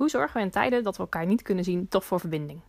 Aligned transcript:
Hoe 0.00 0.08
zorgen 0.08 0.36
we 0.36 0.42
in 0.42 0.50
tijden 0.50 0.82
dat 0.82 0.96
we 0.96 1.02
elkaar 1.02 1.26
niet 1.26 1.42
kunnen 1.42 1.64
zien 1.64 1.88
toch 1.88 2.04
voor 2.04 2.20
verbinding? 2.20 2.60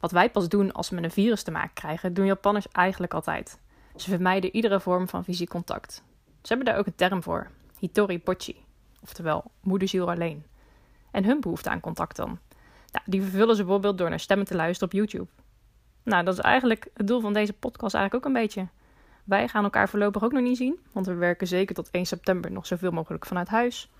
Wat 0.00 0.10
wij 0.10 0.30
pas 0.30 0.48
doen 0.48 0.72
als 0.72 0.88
we 0.88 0.94
met 0.94 1.04
een 1.04 1.10
virus 1.10 1.42
te 1.42 1.50
maken 1.50 1.74
krijgen, 1.74 2.14
doen 2.14 2.26
Japanners 2.26 2.68
eigenlijk 2.68 3.14
altijd. 3.14 3.58
Ze 3.96 4.10
vermijden 4.10 4.54
iedere 4.54 4.80
vorm 4.80 5.08
van 5.08 5.24
fysiek 5.24 5.48
contact. 5.48 6.02
Ze 6.24 6.48
hebben 6.48 6.66
daar 6.66 6.78
ook 6.78 6.86
een 6.86 6.94
term 6.94 7.22
voor, 7.22 7.50
hitori 7.78 8.20
pochi, 8.20 8.64
oftewel 9.02 9.50
moederziel 9.60 10.10
alleen. 10.10 10.44
En 11.10 11.24
hun 11.24 11.40
behoefte 11.40 11.70
aan 11.70 11.80
contact 11.80 12.16
dan? 12.16 12.38
Nou, 12.92 13.04
die 13.06 13.22
vervullen 13.22 13.56
ze 13.56 13.62
bijvoorbeeld 13.62 13.98
door 13.98 14.08
naar 14.08 14.20
stemmen 14.20 14.46
te 14.46 14.56
luisteren 14.56 14.92
op 14.92 14.98
YouTube. 14.98 15.30
Nou, 16.02 16.24
dat 16.24 16.34
is 16.34 16.40
eigenlijk 16.40 16.88
het 16.94 17.06
doel 17.06 17.20
van 17.20 17.32
deze 17.32 17.52
podcast 17.52 17.94
eigenlijk 17.94 18.26
ook 18.26 18.34
een 18.34 18.40
beetje. 18.42 18.68
Wij 19.24 19.48
gaan 19.48 19.64
elkaar 19.64 19.88
voorlopig 19.88 20.24
ook 20.24 20.32
nog 20.32 20.42
niet 20.42 20.56
zien, 20.56 20.78
want 20.92 21.06
we 21.06 21.14
werken 21.14 21.46
zeker 21.46 21.74
tot 21.74 21.90
1 21.90 22.06
september 22.06 22.52
nog 22.52 22.66
zoveel 22.66 22.90
mogelijk 22.90 23.26
vanuit 23.26 23.48
huis. 23.48 23.90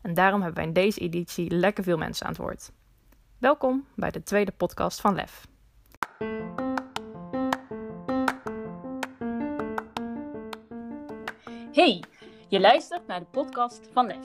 En 0.00 0.14
daarom 0.14 0.42
hebben 0.42 0.58
wij 0.58 0.66
in 0.66 0.72
deze 0.72 1.00
editie 1.00 1.50
lekker 1.50 1.84
veel 1.84 1.96
mensen 1.96 2.26
aan 2.26 2.32
het 2.32 2.40
woord. 2.40 2.72
Welkom 3.38 3.86
bij 3.94 4.10
de 4.10 4.22
tweede 4.22 4.52
podcast 4.52 5.00
van 5.00 5.14
Lef. 5.14 5.46
Hey, 11.72 12.02
je 12.48 12.60
luistert 12.60 13.06
naar 13.06 13.20
de 13.20 13.26
podcast 13.30 13.88
van 13.92 14.06
Lef. 14.06 14.24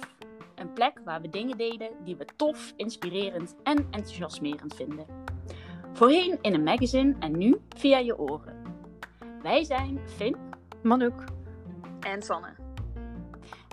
Een 0.55 0.73
plek 0.73 0.99
waar 1.05 1.21
we 1.21 1.29
dingen 1.29 1.57
deden 1.57 1.89
die 2.03 2.15
we 2.15 2.25
tof, 2.35 2.73
inspirerend 2.75 3.55
en 3.63 3.77
enthousiasmerend 3.77 4.75
vinden. 4.75 5.05
Voorheen 5.93 6.37
in 6.41 6.53
een 6.53 6.63
magazine 6.63 7.15
en 7.19 7.37
nu 7.37 7.61
via 7.77 7.97
je 7.97 8.17
oren. 8.17 8.61
Wij 9.41 9.63
zijn 9.63 9.99
Finn, 10.05 10.37
Manouk 10.81 11.23
en 11.99 12.21
Sanne. 12.21 12.62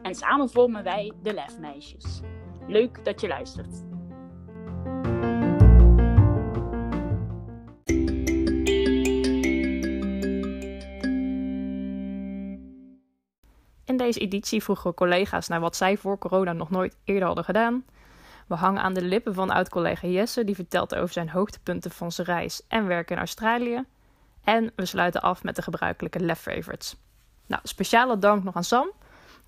En 0.03 0.15
samen 0.15 0.51
vormen 0.51 0.83
wij 0.83 1.13
de 1.23 1.35
Lefmeisjes. 1.35 2.21
Leuk 2.67 3.05
dat 3.05 3.21
je 3.21 3.29
luistert. 3.29 3.89
In 13.85 13.97
deze 13.97 14.21
editie 14.21 14.63
vroegen 14.63 14.95
collega's 14.95 15.49
naar 15.49 15.61
wat 15.61 15.77
zij 15.77 15.97
voor 15.97 16.19
corona 16.19 16.52
nog 16.52 16.71
nooit 16.71 16.96
eerder 17.05 17.27
hadden 17.27 17.45
gedaan. 17.45 17.85
We 18.46 18.55
hangen 18.55 18.83
aan 18.83 18.95
de 18.95 19.02
lippen 19.02 19.35
van 19.35 19.51
oud-collega 19.51 20.07
Jesse, 20.07 20.45
die 20.45 20.55
vertelt 20.55 20.95
over 20.95 21.13
zijn 21.13 21.30
hoogtepunten 21.30 21.91
van 21.91 22.13
zijn 22.13 22.27
reis 22.27 22.67
en 22.69 22.87
werk 22.87 23.11
in 23.11 23.19
Australië. 23.19 23.85
En 24.45 24.73
we 24.77 24.87
sluiten 24.87 25.23
af 25.23 25.43
met 25.43 25.57
de 25.57 25.63
gebruikelijke 25.63 26.21
left 26.21 26.41
favorites. 26.41 26.96
Nou, 27.46 27.63
speciale 27.65 28.19
dank 28.19 28.45
nog 28.45 28.57
aan 28.57 28.65
Sam. 28.65 28.91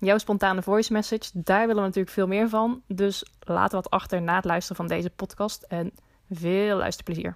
Jouw 0.03 0.17
spontane 0.17 0.61
voice 0.61 0.93
message, 0.93 1.29
daar 1.33 1.59
willen 1.59 1.75
we 1.75 1.87
natuurlijk 1.87 2.13
veel 2.13 2.27
meer 2.27 2.49
van. 2.49 2.81
Dus 2.87 3.25
we 3.39 3.67
wat 3.69 3.89
achter 3.89 4.21
na 4.21 4.35
het 4.35 4.45
luisteren 4.45 4.75
van 4.77 4.87
deze 4.87 5.09
podcast 5.09 5.63
en 5.63 5.91
veel 6.31 6.77
luisterplezier. 6.77 7.35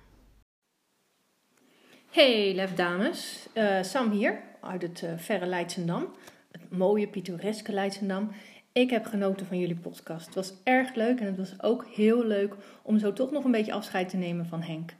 Hey 2.11 2.53
lef 2.55 2.73
dames, 2.73 3.47
uh, 3.53 3.81
Sam 3.81 4.11
hier 4.11 4.41
uit 4.61 4.81
het 4.81 5.01
uh, 5.01 5.09
verre 5.15 5.45
Leidsendam 5.45 6.07
het 6.51 6.77
mooie, 6.77 7.07
pittoreske 7.07 7.71
Leidsendam. 7.71 8.31
Ik 8.71 8.89
heb 8.89 9.05
genoten 9.05 9.45
van 9.45 9.59
jullie 9.59 9.75
podcast. 9.75 10.25
Het 10.25 10.35
was 10.35 10.53
erg 10.63 10.95
leuk 10.95 11.19
en 11.19 11.25
het 11.25 11.37
was 11.37 11.61
ook 11.61 11.85
heel 11.85 12.25
leuk 12.25 12.55
om 12.81 12.99
zo 12.99 13.13
toch 13.13 13.31
nog 13.31 13.43
een 13.43 13.51
beetje 13.51 13.73
afscheid 13.73 14.09
te 14.09 14.17
nemen 14.17 14.45
van 14.45 14.61
Henk. 14.61 14.93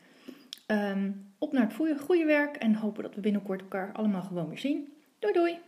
Um, 0.67 1.31
op 1.37 1.51
naar 1.51 1.73
het 1.77 2.01
goede 2.01 2.25
werk 2.25 2.55
en 2.55 2.75
hopen 2.75 3.03
dat 3.03 3.15
we 3.15 3.21
binnenkort 3.21 3.61
elkaar 3.61 3.93
allemaal 3.93 4.23
gewoon 4.23 4.47
weer 4.47 4.57
zien. 4.57 4.93
Doei 5.19 5.33
doei! 5.33 5.66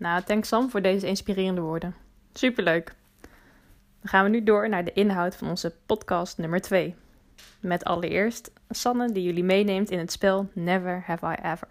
Nou, 0.00 0.22
thanks 0.22 0.48
Sam 0.48 0.70
voor 0.70 0.82
deze 0.82 1.06
inspirerende 1.06 1.60
woorden. 1.60 1.94
Superleuk! 2.32 2.94
Dan 4.00 4.08
gaan 4.08 4.24
we 4.24 4.30
nu 4.30 4.42
door 4.42 4.68
naar 4.68 4.84
de 4.84 4.92
inhoud 4.92 5.36
van 5.36 5.48
onze 5.48 5.74
podcast 5.86 6.38
nummer 6.38 6.60
2. 6.60 6.94
Met 7.60 7.84
allereerst 7.84 8.52
Sanne 8.68 9.12
die 9.12 9.22
jullie 9.22 9.44
meeneemt 9.44 9.90
in 9.90 9.98
het 9.98 10.12
spel 10.12 10.48
Never 10.52 11.02
Have 11.06 11.26
I 11.26 11.34
Ever. 11.42 11.68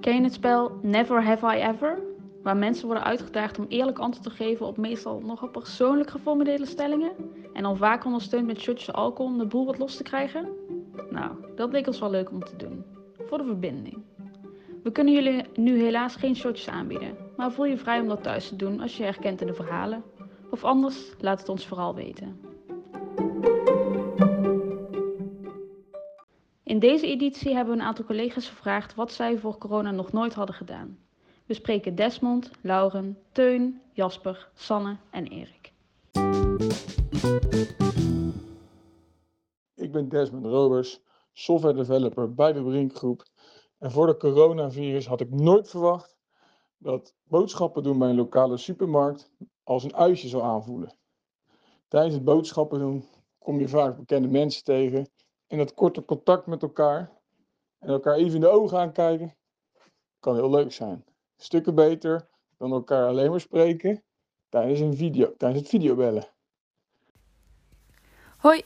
Ken 0.00 0.14
je 0.14 0.22
het 0.22 0.32
spel 0.32 0.78
Never 0.82 1.24
Have 1.24 1.56
I 1.56 1.60
Ever? 1.60 1.98
Waar 2.42 2.56
mensen 2.56 2.86
worden 2.86 3.04
uitgedaagd 3.04 3.58
om 3.58 3.66
eerlijk 3.68 3.98
antwoord 3.98 4.28
te 4.28 4.44
geven 4.44 4.66
op 4.66 4.76
meestal 4.76 5.20
nogal 5.20 5.48
persoonlijk 5.48 6.10
geformuleerde 6.10 6.66
stellingen. 6.66 7.12
En 7.52 7.62
dan 7.62 7.76
vaak 7.76 8.04
ondersteund 8.04 8.46
met 8.46 8.60
shotjes 8.60 8.92
alcohol 8.92 9.32
om 9.32 9.38
de 9.38 9.46
boel 9.46 9.66
wat 9.66 9.78
los 9.78 9.96
te 9.96 10.02
krijgen? 10.02 10.48
Nou, 11.10 11.36
dat 11.54 11.72
leek 11.72 11.86
ons 11.86 12.00
wel 12.00 12.10
leuk 12.10 12.30
om 12.30 12.44
te 12.44 12.56
doen. 12.56 12.84
Voor 13.18 13.38
de 13.38 13.44
verbinding. 13.44 14.04
We 14.82 14.92
kunnen 14.92 15.14
jullie 15.14 15.44
nu 15.54 15.82
helaas 15.82 16.16
geen 16.16 16.36
shotjes 16.36 16.68
aanbieden, 16.68 17.16
maar 17.36 17.52
voel 17.52 17.64
je 17.64 17.78
vrij 17.78 18.00
om 18.00 18.08
dat 18.08 18.22
thuis 18.22 18.48
te 18.48 18.56
doen 18.56 18.80
als 18.80 18.96
je 18.96 19.02
herkent 19.02 19.40
in 19.40 19.46
de 19.46 19.54
verhalen. 19.54 20.02
Of 20.50 20.64
anders, 20.64 21.12
laat 21.20 21.38
het 21.38 21.48
ons 21.48 21.66
vooral 21.66 21.94
weten. 21.94 22.40
In 26.62 26.78
deze 26.78 27.06
editie 27.06 27.54
hebben 27.54 27.74
we 27.74 27.80
een 27.80 27.86
aantal 27.86 28.04
collega's 28.04 28.48
gevraagd 28.48 28.94
wat 28.94 29.12
zij 29.12 29.38
voor 29.38 29.58
corona 29.58 29.90
nog 29.90 30.12
nooit 30.12 30.34
hadden 30.34 30.54
gedaan. 30.54 30.98
We 31.46 31.54
spreken 31.54 31.94
Desmond, 31.94 32.50
Lauren, 32.60 33.18
Teun, 33.32 33.80
Jasper, 33.92 34.48
Sanne 34.54 34.96
en 35.10 35.26
Erik. 35.26 35.72
Ik 39.76 39.92
ben 39.92 40.08
Desmond 40.08 40.44
Robers, 40.44 41.00
software 41.32 41.74
developer 41.74 42.34
bij 42.34 42.52
de 42.52 42.62
Brinkgroep. 42.62 43.24
En 43.78 43.90
voor 43.90 44.06
de 44.06 44.16
coronavirus 44.16 45.06
had 45.06 45.20
ik 45.20 45.30
nooit 45.30 45.68
verwacht 45.68 46.16
dat 46.78 47.14
boodschappen 47.22 47.82
doen 47.82 47.98
bij 47.98 48.08
een 48.08 48.16
lokale 48.16 48.56
supermarkt 48.56 49.30
als 49.62 49.84
een 49.84 49.96
uitje 49.96 50.28
zou 50.28 50.42
aanvoelen. 50.42 50.96
Tijdens 51.88 52.14
het 52.14 52.24
boodschappen 52.24 52.78
doen 52.78 53.04
kom 53.38 53.60
je 53.60 53.68
vaak 53.68 53.96
bekende 53.96 54.28
mensen 54.28 54.64
tegen 54.64 55.08
en 55.46 55.58
dat 55.58 55.74
korte 55.74 56.04
contact 56.04 56.46
met 56.46 56.62
elkaar 56.62 57.12
en 57.78 57.88
elkaar 57.88 58.14
even 58.14 58.34
in 58.34 58.40
de 58.40 58.48
ogen 58.48 58.78
aankijken, 58.78 59.36
kan 60.20 60.34
heel 60.34 60.50
leuk 60.50 60.72
zijn. 60.72 61.04
Stukken 61.36 61.74
beter 61.74 62.28
dan 62.56 62.72
elkaar 62.72 63.08
alleen 63.08 63.30
maar 63.30 63.40
spreken 63.40 64.02
tijdens, 64.48 64.80
een 64.80 64.96
video, 64.96 65.34
tijdens 65.36 65.60
het 65.60 65.70
videobellen. 65.70 66.28
Hoi, 68.36 68.64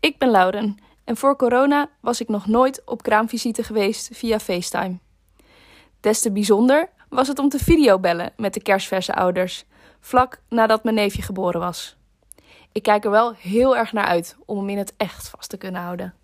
ik 0.00 0.18
ben 0.18 0.30
Lauren 0.30 0.76
en 1.04 1.16
voor 1.16 1.36
corona 1.36 1.88
was 2.00 2.20
ik 2.20 2.28
nog 2.28 2.46
nooit 2.46 2.82
op 2.84 3.02
kraamvisite 3.02 3.62
geweest 3.62 4.10
via 4.12 4.38
FaceTime. 4.38 4.98
Des 6.00 6.20
te 6.20 6.32
bijzonder 6.32 6.88
was 7.08 7.28
het 7.28 7.38
om 7.38 7.48
te 7.48 7.58
videobellen 7.58 8.32
met 8.36 8.54
de 8.54 8.62
kerstverse 8.62 9.14
ouders, 9.14 9.64
vlak 10.00 10.42
nadat 10.48 10.84
mijn 10.84 10.96
neefje 10.96 11.22
geboren 11.22 11.60
was. 11.60 11.96
Ik 12.72 12.82
kijk 12.82 13.04
er 13.04 13.10
wel 13.10 13.34
heel 13.34 13.76
erg 13.76 13.92
naar 13.92 14.04
uit 14.04 14.36
om 14.46 14.58
hem 14.58 14.68
in 14.68 14.78
het 14.78 14.94
echt 14.96 15.28
vast 15.28 15.50
te 15.50 15.56
kunnen 15.56 15.82
houden. 15.82 16.14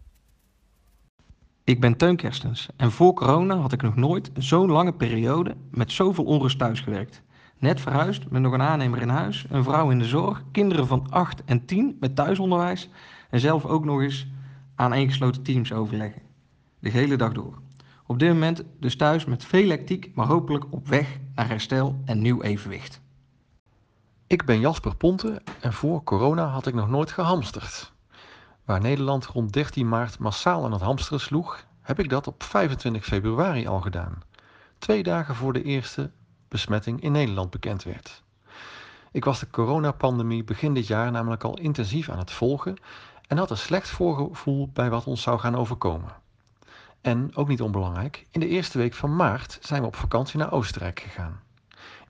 Ik 1.64 1.80
ben 1.80 1.96
Teun 1.96 2.16
Kerstens 2.16 2.68
en 2.76 2.90
voor 2.90 3.14
corona 3.14 3.56
had 3.56 3.72
ik 3.72 3.82
nog 3.82 3.96
nooit 3.96 4.30
zo'n 4.38 4.70
lange 4.70 4.92
periode 4.92 5.56
met 5.70 5.92
zoveel 5.92 6.24
onrust 6.24 6.58
thuis 6.58 6.80
gewerkt. 6.80 7.22
Net 7.58 7.80
verhuisd 7.80 8.30
met 8.30 8.42
nog 8.42 8.52
een 8.52 8.62
aannemer 8.62 9.00
in 9.00 9.08
huis, 9.08 9.46
een 9.50 9.64
vrouw 9.64 9.90
in 9.90 9.98
de 9.98 10.04
zorg, 10.04 10.42
kinderen 10.52 10.86
van 10.86 11.06
8 11.10 11.44
en 11.44 11.64
10 11.64 11.96
met 12.00 12.16
thuisonderwijs 12.16 12.88
zelf 13.40 13.64
ook 13.64 13.84
nog 13.84 14.00
eens 14.00 14.26
aan 14.74 14.94
ingesloten 14.94 15.42
teams 15.42 15.72
overleggen. 15.72 16.22
De 16.78 16.90
hele 16.90 17.16
dag 17.16 17.32
door. 17.32 17.58
Op 18.06 18.18
dit 18.18 18.28
moment 18.28 18.64
dus 18.80 18.96
thuis 18.96 19.24
met 19.24 19.44
veel 19.44 19.68
hectiek, 19.68 20.10
maar 20.14 20.26
hopelijk 20.26 20.64
op 20.70 20.88
weg 20.88 21.18
naar 21.34 21.48
herstel 21.48 22.00
en 22.04 22.22
nieuw 22.22 22.42
evenwicht. 22.42 23.00
Ik 24.26 24.44
ben 24.44 24.60
Jasper 24.60 24.96
Ponte 24.96 25.42
en 25.60 25.72
voor 25.72 26.02
corona 26.04 26.46
had 26.46 26.66
ik 26.66 26.74
nog 26.74 26.88
nooit 26.88 27.12
gehamsterd. 27.12 27.92
Waar 28.64 28.80
Nederland 28.80 29.26
rond 29.26 29.52
13 29.52 29.88
maart 29.88 30.18
massaal 30.18 30.64
aan 30.64 30.72
het 30.72 30.80
hamsteren 30.80 31.20
sloeg, 31.20 31.66
heb 31.80 31.98
ik 31.98 32.08
dat 32.08 32.26
op 32.26 32.42
25 32.42 33.04
februari 33.04 33.66
al 33.66 33.80
gedaan. 33.80 34.18
Twee 34.78 35.02
dagen 35.02 35.34
voor 35.34 35.52
de 35.52 35.62
eerste 35.62 36.10
besmetting 36.48 37.00
in 37.00 37.12
Nederland 37.12 37.50
bekend 37.50 37.82
werd. 37.82 38.22
Ik 39.12 39.24
was 39.24 39.40
de 39.40 39.50
coronapandemie 39.50 40.44
begin 40.44 40.74
dit 40.74 40.86
jaar 40.86 41.10
namelijk 41.10 41.44
al 41.44 41.58
intensief 41.58 42.08
aan 42.08 42.18
het 42.18 42.30
volgen 42.30 42.76
en 43.26 43.38
had 43.38 43.50
een 43.50 43.56
slecht 43.56 43.88
voorgevoel 43.88 44.70
bij 44.72 44.90
wat 44.90 45.04
ons 45.04 45.22
zou 45.22 45.38
gaan 45.38 45.56
overkomen. 45.56 46.10
En, 47.00 47.30
ook 47.34 47.48
niet 47.48 47.62
onbelangrijk, 47.62 48.26
in 48.30 48.40
de 48.40 48.48
eerste 48.48 48.78
week 48.78 48.94
van 48.94 49.16
maart 49.16 49.58
zijn 49.60 49.80
we 49.80 49.86
op 49.86 49.96
vakantie 49.96 50.38
naar 50.38 50.52
Oostenrijk 50.52 51.00
gegaan. 51.00 51.40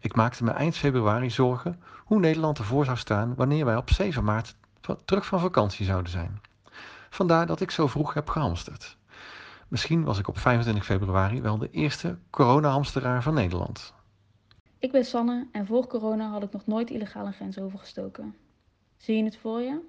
Ik 0.00 0.14
maakte 0.14 0.44
me 0.44 0.50
eind 0.50 0.76
februari 0.76 1.30
zorgen 1.30 1.80
hoe 2.04 2.20
Nederland 2.20 2.58
ervoor 2.58 2.84
zou 2.84 2.96
staan 2.96 3.34
wanneer 3.34 3.64
wij 3.64 3.76
op 3.76 3.90
7 3.90 4.24
maart 4.24 4.56
terug 5.04 5.26
van 5.26 5.40
vakantie 5.40 5.86
zouden 5.86 6.10
zijn. 6.10 6.40
Vandaar 7.10 7.46
dat 7.46 7.60
ik 7.60 7.70
zo 7.70 7.86
vroeg 7.86 8.14
heb 8.14 8.28
gehamsterd. 8.28 8.96
Misschien 9.68 10.04
was 10.04 10.18
ik 10.18 10.28
op 10.28 10.38
25 10.38 10.84
februari 10.84 11.42
wel 11.42 11.58
de 11.58 11.70
eerste 11.70 12.18
coronahamsteraar 12.30 13.22
van 13.22 13.34
Nederland. 13.34 13.94
Ik 14.78 14.92
ben 14.92 15.04
Sanne 15.04 15.46
en 15.52 15.66
voor 15.66 15.86
corona 15.86 16.30
had 16.30 16.42
ik 16.42 16.52
nog 16.52 16.66
nooit 16.66 16.90
illegaal 16.90 17.26
een 17.26 17.32
grens 17.32 17.58
overgestoken. 17.58 18.34
Zie 18.96 19.16
je 19.16 19.24
het 19.24 19.36
voor 19.36 19.60
je? 19.60 19.80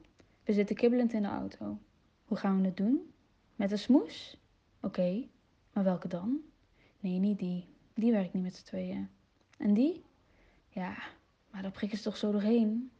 We 0.47 0.53
zitten 0.53 0.75
kibbelend 0.75 1.13
in 1.13 1.21
de 1.21 1.27
auto. 1.27 1.77
Hoe 2.25 2.37
gaan 2.37 2.59
we 2.59 2.65
het 2.65 2.77
doen? 2.77 3.13
Met 3.55 3.71
een 3.71 3.79
smoes? 3.79 4.37
Oké, 4.81 5.27
maar 5.73 5.83
welke 5.83 6.07
dan? 6.07 6.39
Nee, 6.99 7.19
niet 7.19 7.39
die. 7.39 7.65
Die 7.93 8.11
werkt 8.11 8.33
niet 8.33 8.43
met 8.43 8.55
z'n 8.55 8.65
tweeën. 8.65 9.09
En 9.57 9.73
die? 9.73 10.03
Ja, 10.69 10.97
maar 11.49 11.61
daar 11.61 11.71
prikken 11.71 11.97
ze 11.97 12.03
toch 12.03 12.17
zo 12.17 12.31
doorheen. 12.31 12.91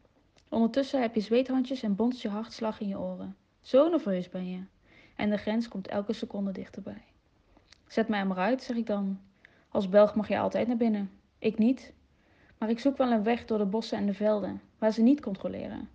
Ondertussen 0.50 1.02
heb 1.02 1.16
je 1.16 1.22
zweethandjes 1.22 1.84
en 1.84 1.96
bonst 1.96 2.22
je 2.22 2.30
hartslag 2.30 2.80
in 2.80 2.88
je 2.88 3.00
oren. 3.00 3.36
Zo 3.62 3.90
nerveus 3.90 4.30
ben 4.30 4.50
je. 4.50 4.64
En 5.16 5.30
de 5.30 5.38
grens 5.38 5.68
komt 5.68 5.88
elke 5.88 6.14
seconde 6.14 6.52
dichterbij. 6.52 7.04
Zet 7.88 8.08
mij 8.08 8.26
maar 8.26 8.38
uit, 8.38 8.64
zeg 8.64 8.76
ik 8.76 8.86
dan. 8.86 9.20
Als 9.70 9.90
Belg 9.90 10.16
mag 10.16 10.28
je 10.28 10.40
altijd 10.40 10.68
naar 10.68 10.78
binnen. 10.78 11.12
Ik 11.40 11.58
niet. 11.58 11.94
Maar 12.58 12.70
ik 12.70 12.80
zoek 12.80 12.98
wel 12.98 13.12
een 13.12 13.24
weg 13.24 13.46
door 13.46 13.58
de 13.58 13.66
bossen 13.66 13.98
en 13.98 14.06
de 14.06 14.14
velden, 14.14 14.62
waar 14.78 14.92
ze 14.92 15.02
niet 15.02 15.22
controleren. 15.22 15.90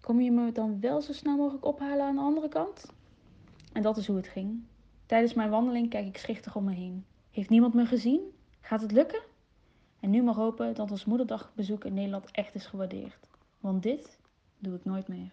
Kom 0.00 0.20
je 0.20 0.30
me 0.30 0.52
dan 0.52 0.80
wel 0.80 1.00
zo 1.00 1.12
snel 1.12 1.36
mogelijk 1.36 1.64
ophalen 1.64 2.06
aan 2.06 2.14
de 2.14 2.20
andere 2.20 2.48
kant? 2.48 2.92
En 3.72 3.82
dat 3.82 3.96
is 3.96 4.06
hoe 4.06 4.16
het 4.16 4.28
ging. 4.28 4.62
Tijdens 5.06 5.34
mijn 5.34 5.50
wandeling 5.50 5.90
kijk 5.90 6.06
ik 6.06 6.18
schichtig 6.18 6.56
om 6.56 6.64
me 6.64 6.74
heen. 6.74 7.04
Heeft 7.30 7.48
niemand 7.48 7.74
me 7.74 7.86
gezien? 7.86 8.20
Gaat 8.60 8.80
het 8.80 8.92
lukken? 8.92 9.22
En 10.00 10.10
nu 10.10 10.22
maar 10.22 10.34
hopen 10.34 10.74
dat 10.74 10.90
ons 10.90 11.04
moederdagbezoek 11.04 11.84
in 11.84 11.94
Nederland 11.94 12.30
echt 12.30 12.54
is 12.54 12.66
gewaardeerd. 12.66 13.28
Want 13.60 13.82
dit 13.82 14.18
doe 14.58 14.74
ik 14.74 14.84
nooit 14.84 15.08
meer. 15.08 15.32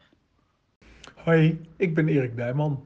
Hoi, 1.15 1.61
ik 1.75 1.95
ben 1.95 2.07
Erik 2.07 2.35
Dijman. 2.35 2.83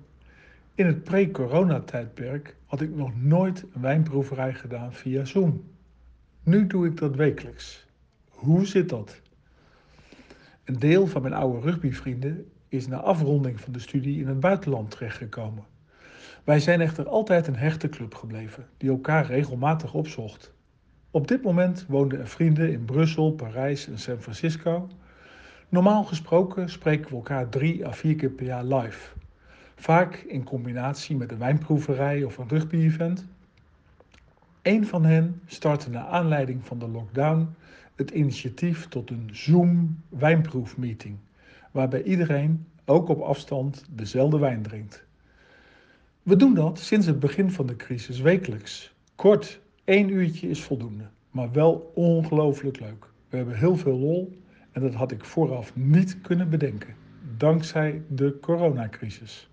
In 0.76 0.86
het 0.86 1.04
pre-corona-tijdperk 1.04 2.56
had 2.66 2.82
ik 2.82 2.96
nog 2.96 3.22
nooit 3.22 3.66
een 3.74 3.82
wijnproeverij 3.82 4.54
gedaan 4.54 4.94
via 4.94 5.26
Zoom. 5.26 5.64
Nu 6.44 6.68
doe 6.68 6.88
ik 6.88 6.98
dat 6.98 7.16
wekelijks. 7.16 7.86
Hoe 8.30 8.66
zit 8.66 8.90
dat? 8.90 9.22
Een 10.70 10.80
deel 10.80 11.08
van 11.08 11.22
mijn 11.22 11.34
oude 11.34 11.60
rugbyvrienden 11.60 12.46
is 12.68 12.88
na 12.88 12.98
afronding 12.98 13.60
van 13.60 13.74
de 13.74 13.80
studie 13.80 14.20
in 14.20 14.28
het 14.28 14.40
buitenland 14.40 14.92
terechtgekomen. 14.92 15.64
Wij 16.44 16.60
zijn 16.60 16.82
echter 16.82 17.08
altijd 17.08 17.48
een 17.48 17.56
hechte 17.56 17.90
club 17.90 18.16
gebleven, 18.16 18.68
die 18.78 18.90
elkaar 18.90 19.26
regelmatig 19.26 19.94
opzocht. 19.94 20.54
Op 21.12 21.28
dit 21.28 21.44
moment 21.44 21.86
woonden 21.88 22.20
er 22.20 22.28
vrienden 22.28 22.72
in 22.72 22.86
Brussel, 22.86 23.32
Parijs 23.32 23.88
en 23.88 24.00
San 24.00 24.18
Francisco. 24.18 24.88
Normaal 25.70 26.04
gesproken 26.04 26.70
spreken 26.70 27.10
we 27.10 27.16
elkaar 27.16 27.50
drie 27.50 27.88
à 27.88 27.92
vier 27.94 28.16
keer 28.16 28.32
per 28.32 28.46
jaar 28.46 28.64
live. 28.64 29.14
Vaak 29.76 30.16
in 30.16 30.44
combinatie 30.44 31.16
met 31.16 31.32
een 31.32 31.40
wijnproeverij 31.40 32.24
of 32.24 32.38
een 32.38 32.50
rugby-event. 32.50 33.26
Een 34.62 34.88
van 34.88 35.06
hen 35.06 35.42
startte 35.46 35.90
naar 35.90 36.06
aanleiding 36.06 36.66
van 36.66 36.80
de 36.80 36.88
lockdown 36.88 37.56
het 38.00 38.12
initiatief 38.12 38.88
tot 38.88 39.10
een 39.10 39.30
Zoom 39.32 40.02
wijnproefmeeting, 40.10 41.18
waarbij 41.72 42.04
iedereen, 42.04 42.66
ook 42.86 43.10
op 43.10 43.22
afstand, 43.22 43.86
dezelfde 43.90 44.40
wijn 44.40 44.62
drinkt. 44.62 45.04
We 46.24 46.36
doen 46.36 46.54
dat 46.54 46.80
sinds 46.80 47.06
het 47.06 47.20
begin 47.20 47.52
van 47.52 47.66
de 47.66 47.76
crisis 47.76 48.20
wekelijks. 48.20 48.94
Kort, 49.16 49.60
één 49.84 50.10
uurtje 50.10 50.50
is 50.50 50.62
voldoende, 50.62 51.04
maar 51.32 51.52
wel 51.52 51.92
ongelooflijk 51.96 52.80
leuk. 52.80 53.06
We 53.30 53.38
hebben 53.38 53.58
heel 53.58 53.76
veel 53.76 53.98
lol 53.98 54.38
en 54.72 54.82
dat 54.82 54.94
had 54.94 55.12
ik 55.12 55.26
vooraf 55.26 55.76
niet 55.76 56.22
kunnen 56.22 56.50
bedenken, 56.50 56.96
dankzij 57.38 58.02
de 58.08 58.38
coronacrisis. 58.42 59.50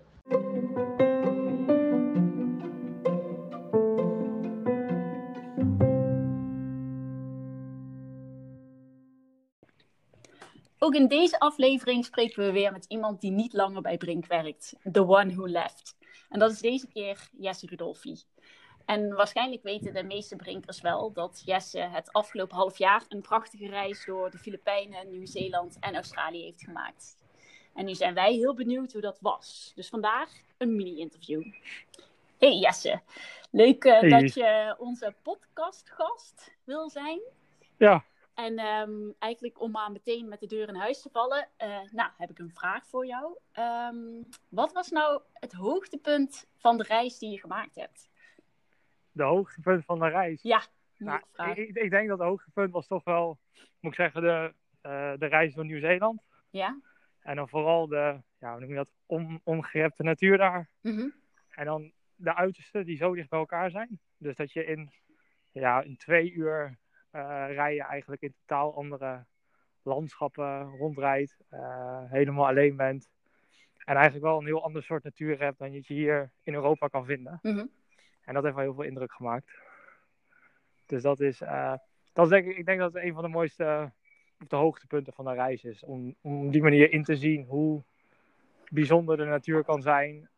Ook 10.87 10.95
in 10.95 11.07
deze 11.07 11.39
aflevering 11.39 12.05
spreken 12.05 12.45
we 12.45 12.51
weer 12.51 12.71
met 12.71 12.85
iemand 12.85 13.21
die 13.21 13.31
niet 13.31 13.53
langer 13.53 13.81
bij 13.81 13.97
Brink 13.97 14.25
werkt. 14.25 14.73
The 14.91 15.07
one 15.07 15.33
who 15.33 15.47
left. 15.47 15.97
En 16.29 16.39
dat 16.39 16.51
is 16.51 16.59
deze 16.59 16.87
keer 16.87 17.29
Jesse 17.37 17.65
Rudolfi. 17.65 18.17
En 18.85 19.15
waarschijnlijk 19.15 19.63
weten 19.63 19.93
de 19.93 20.03
meeste 20.03 20.35
Brinkers 20.35 20.81
wel 20.81 21.11
dat 21.13 21.41
Jesse 21.45 21.79
het 21.79 22.13
afgelopen 22.13 22.55
half 22.55 22.77
jaar 22.77 23.03
een 23.09 23.21
prachtige 23.21 23.67
reis 23.67 24.05
door 24.05 24.31
de 24.31 24.37
Filipijnen, 24.37 25.09
Nieuw-Zeeland 25.09 25.77
en 25.79 25.95
Australië 25.95 26.43
heeft 26.43 26.63
gemaakt. 26.63 27.17
En 27.73 27.85
nu 27.85 27.95
zijn 27.95 28.13
wij 28.13 28.33
heel 28.33 28.53
benieuwd 28.53 28.91
hoe 28.91 29.01
dat 29.01 29.17
was. 29.21 29.71
Dus 29.75 29.89
vandaag 29.89 30.29
een 30.57 30.75
mini-interview. 30.75 31.43
Hey 32.37 32.57
Jesse, 32.57 33.01
leuk 33.51 33.83
uh, 33.83 33.99
Hey. 33.99 34.09
dat 34.09 34.33
je 34.33 34.75
onze 34.79 35.15
podcastgast 35.21 36.51
wil 36.63 36.89
zijn. 36.89 37.19
Ja, 37.77 38.05
En 38.37 38.57
ehm, 38.57 39.11
eigenlijk 39.19 39.61
om 39.61 39.71
maar 39.71 39.91
meteen 39.91 40.27
met 40.27 40.39
de 40.39 40.47
deur 40.47 40.67
in 40.67 40.75
huis 40.75 41.01
te 41.01 41.09
vallen, 41.09 41.47
eh, 41.57 41.81
nou 41.91 42.09
heb 42.17 42.29
ik 42.29 42.39
een 42.39 42.53
vraag 42.53 42.87
voor 42.87 43.05
jou. 43.05 43.37
Ehm, 43.51 44.23
wat 44.49 44.73
was 44.73 44.89
nou 44.89 45.21
het 45.33 45.53
hoogtepunt 45.53 46.47
van 46.57 46.77
de 46.77 46.83
reis 46.83 47.17
die 47.17 47.31
je 47.31 47.39
gemaakt 47.39 47.75
hebt? 47.75 48.09
de 49.17 49.23
hoogtepunt 49.23 49.85
van 49.85 49.99
de 49.99 50.07
reis. 50.07 50.41
Ja, 50.41 50.61
Nou, 50.97 51.21
ik, 51.53 51.75
ik 51.75 51.89
denk 51.89 52.07
dat 52.07 52.17
het 52.17 52.27
hoogtepunt 52.27 52.71
was 52.71 52.87
toch 52.87 53.03
wel, 53.03 53.39
moet 53.79 53.91
ik 53.91 53.97
zeggen, 53.97 54.21
de, 54.21 54.53
eh, 54.81 55.13
de 55.17 55.25
reis 55.25 55.53
door 55.53 55.65
Nieuw-Zeeland. 55.65 56.21
Ja? 56.49 56.79
En 57.19 57.35
dan 57.35 57.49
vooral 57.49 57.87
de, 57.87 58.21
ja, 58.39 58.51
hoe 58.51 58.59
noem 58.59 58.69
je 58.69 58.75
dat, 58.75 58.89
on, 59.05 59.41
ongerepte 59.43 60.03
natuur 60.03 60.37
daar. 60.37 60.69
Mhm. 60.81 61.09
En 61.49 61.65
dan 61.65 61.91
de 62.15 62.35
uitersten 62.35 62.85
die 62.85 62.97
zo 62.97 63.15
dicht 63.15 63.29
bij 63.29 63.39
elkaar 63.39 63.71
zijn. 63.71 63.99
Dus 64.17 64.35
dat 64.35 64.51
je 64.51 64.65
in, 64.65 64.91
ja, 65.51 65.81
in 65.81 65.97
twee 65.97 66.31
uur 66.31 66.77
eh, 67.11 67.45
rijden 67.49 67.85
eigenlijk 67.85 68.21
in 68.21 68.33
totaal 68.45 68.75
andere 68.75 69.25
landschappen 69.81 70.69
rondrijdt. 70.77 71.37
eh, 71.49 72.11
helemaal 72.11 72.47
alleen 72.47 72.75
bent. 72.75 73.09
En 73.85 73.95
eigenlijk 73.95 74.25
wel 74.25 74.39
een 74.39 74.45
heel 74.45 74.63
ander 74.63 74.83
soort 74.83 75.03
natuur 75.03 75.39
hebt 75.39 75.59
dan 75.59 75.71
je 75.71 75.81
hier 75.85 76.31
in 76.43 76.53
Europa 76.53 76.87
kan 76.87 77.05
vinden. 77.05 77.39
Mhm. 77.41 77.65
En 78.21 78.33
dat 78.33 78.43
heeft 78.43 78.55
wel 78.55 78.65
heel 78.65 78.73
veel 78.73 78.83
indruk 78.83 79.13
gemaakt. 79.13 79.51
Dus 80.85 81.01
dat 81.01 81.19
is, 81.19 81.41
eh, 81.41 81.73
dat 82.13 82.25
is 82.25 82.31
denk 82.31 82.45
ik, 82.47 82.57
ik 82.57 82.65
denk 82.65 82.79
dat 82.79 82.93
het 82.93 83.03
een 83.03 83.13
van 83.13 83.23
de 83.23 83.29
mooiste, 83.29 83.91
of 84.41 84.47
de 84.47 84.55
hoogtepunten 84.55 85.13
van 85.13 85.25
de 85.25 85.33
reis 85.33 85.63
is. 85.63 85.83
Om, 85.83 86.15
om 86.21 86.45
op 86.45 86.51
die 86.51 86.61
manier 86.61 86.91
in 86.91 87.03
te 87.03 87.15
zien 87.15 87.45
hoe 87.45 87.83
bijzonder 88.69 89.17
de 89.17 89.25
natuur 89.25 89.63
kan 89.63 89.81
zijn. 89.81 90.29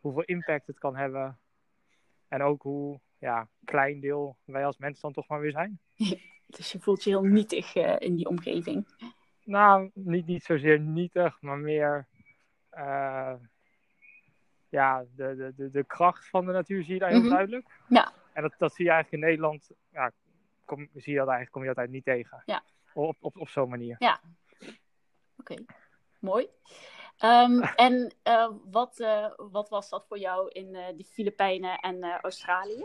hoeveel 0.00 0.24
impact 0.24 0.66
het 0.66 0.78
kan 0.78 0.96
hebben. 0.96 1.38
En 2.28 2.42
ook 2.42 2.62
hoe 2.62 3.00
ja, 3.20 3.48
klein 3.64 4.00
deel 4.00 4.36
wij 4.44 4.66
als 4.66 4.78
mens 4.78 5.00
dan 5.00 5.12
toch 5.12 5.28
maar 5.28 5.40
weer 5.40 5.50
zijn. 5.50 5.80
Dus 6.56 6.72
je 6.72 6.80
voelt 6.80 7.04
je 7.04 7.10
heel 7.10 7.22
nietig 7.22 7.74
eh, 7.74 7.96
in 7.98 8.14
die 8.16 8.26
omgeving. 8.28 8.88
Nou, 9.44 9.90
niet, 9.94 10.26
niet 10.26 10.44
zozeer 10.44 10.80
nietig, 10.80 11.40
maar 11.40 11.58
meer 11.58 12.08
eh, 12.70 13.34
ja, 14.68 15.04
de, 15.14 15.36
de, 15.36 15.52
de, 15.56 15.70
de 15.70 15.84
kracht 15.84 16.28
van 16.28 16.46
de 16.46 16.52
natuur 16.52 16.84
zie 16.84 16.92
je 16.92 16.98
daar 16.98 17.10
heel 17.10 17.20
Mhm. 17.20 17.28
duidelijk. 17.28 17.68
Ja. 17.88 18.12
En 18.32 18.42
dat, 18.42 18.54
dat 18.58 18.74
zie 18.74 18.84
je 18.84 18.90
eigenlijk 18.90 19.22
in 19.22 19.28
Nederland, 19.28 19.70
ja, 19.92 20.12
kom, 20.64 20.88
zie 20.94 21.12
je 21.12 21.18
dat 21.18 21.28
eigenlijk, 21.28 21.50
kom 21.50 21.62
je 21.62 21.68
dat 21.68 21.76
eigenlijk 21.76 22.06
niet 22.06 22.16
tegen. 22.16 22.42
Ja. 22.46 22.62
Op, 22.92 23.16
op, 23.20 23.38
op 23.40 23.48
zo'n 23.48 23.68
manier. 23.68 23.96
Oké, 25.36 25.54
mooi. 26.20 26.48
Ehm, 27.18 27.60
en 27.86 28.14
eh, 28.22 28.50
wat, 28.64 28.96
wat 29.36 29.68
was 29.68 29.88
dat 29.90 30.06
voor 30.06 30.18
jou 30.18 30.48
in 30.50 30.72
de 30.72 31.04
Filipijnen 31.04 31.78
en 31.78 32.02
Australië? 32.20 32.84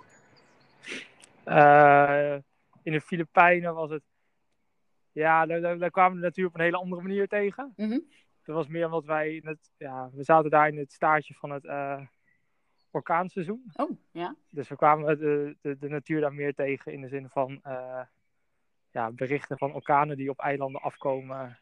Eh, 1.44 2.36
in 2.84 2.92
de 2.92 3.02
Filipijnen 3.02 3.74
was 3.74 3.90
het, 3.90 4.04
ja, 5.12 5.46
daar, 5.46 5.78
daar, 5.78 5.92
kwamen 5.92 6.14
we 6.14 6.20
de 6.20 6.26
natuur 6.26 6.48
op 6.48 6.56
een 6.56 6.62
hele 6.62 6.78
andere 6.78 7.02
manier 7.02 7.28
tegen. 7.28 7.74
Mhm. 7.76 8.00
Dat 8.44 8.56
was 8.56 8.68
meer 8.68 8.86
omdat 8.86 9.06
wij, 9.06 9.42
het, 9.44 9.72
ja, 9.78 10.10
we 10.14 10.24
zaten 10.24 10.50
daar 10.50 10.68
in 10.68 10.78
het 10.78 10.94
staartje 10.94 11.34
van 11.34 11.52
het 11.52 11.66
eh, 11.66 12.02
orkaanseizoen. 12.92 13.72
Oh, 13.76 13.98
ja. 14.12 14.36
Dus 14.50 14.68
we 14.68 14.76
kwamen 14.76 15.20
de, 15.20 15.58
de, 15.62 15.78
de 15.78 15.90
natuur 15.90 16.22
daar 16.22 16.34
meer 16.34 16.54
tegen 16.54 16.94
in 16.94 17.02
de 17.02 17.08
zin 17.08 17.30
van 17.30 17.60
eh, 17.64 18.02
ja, 18.92 19.12
berichten 19.12 19.58
van 19.58 19.74
orkanen 19.74 20.18
die 20.18 20.30
op 20.30 20.40
eilanden 20.40 20.82
afkomen. 20.82 21.60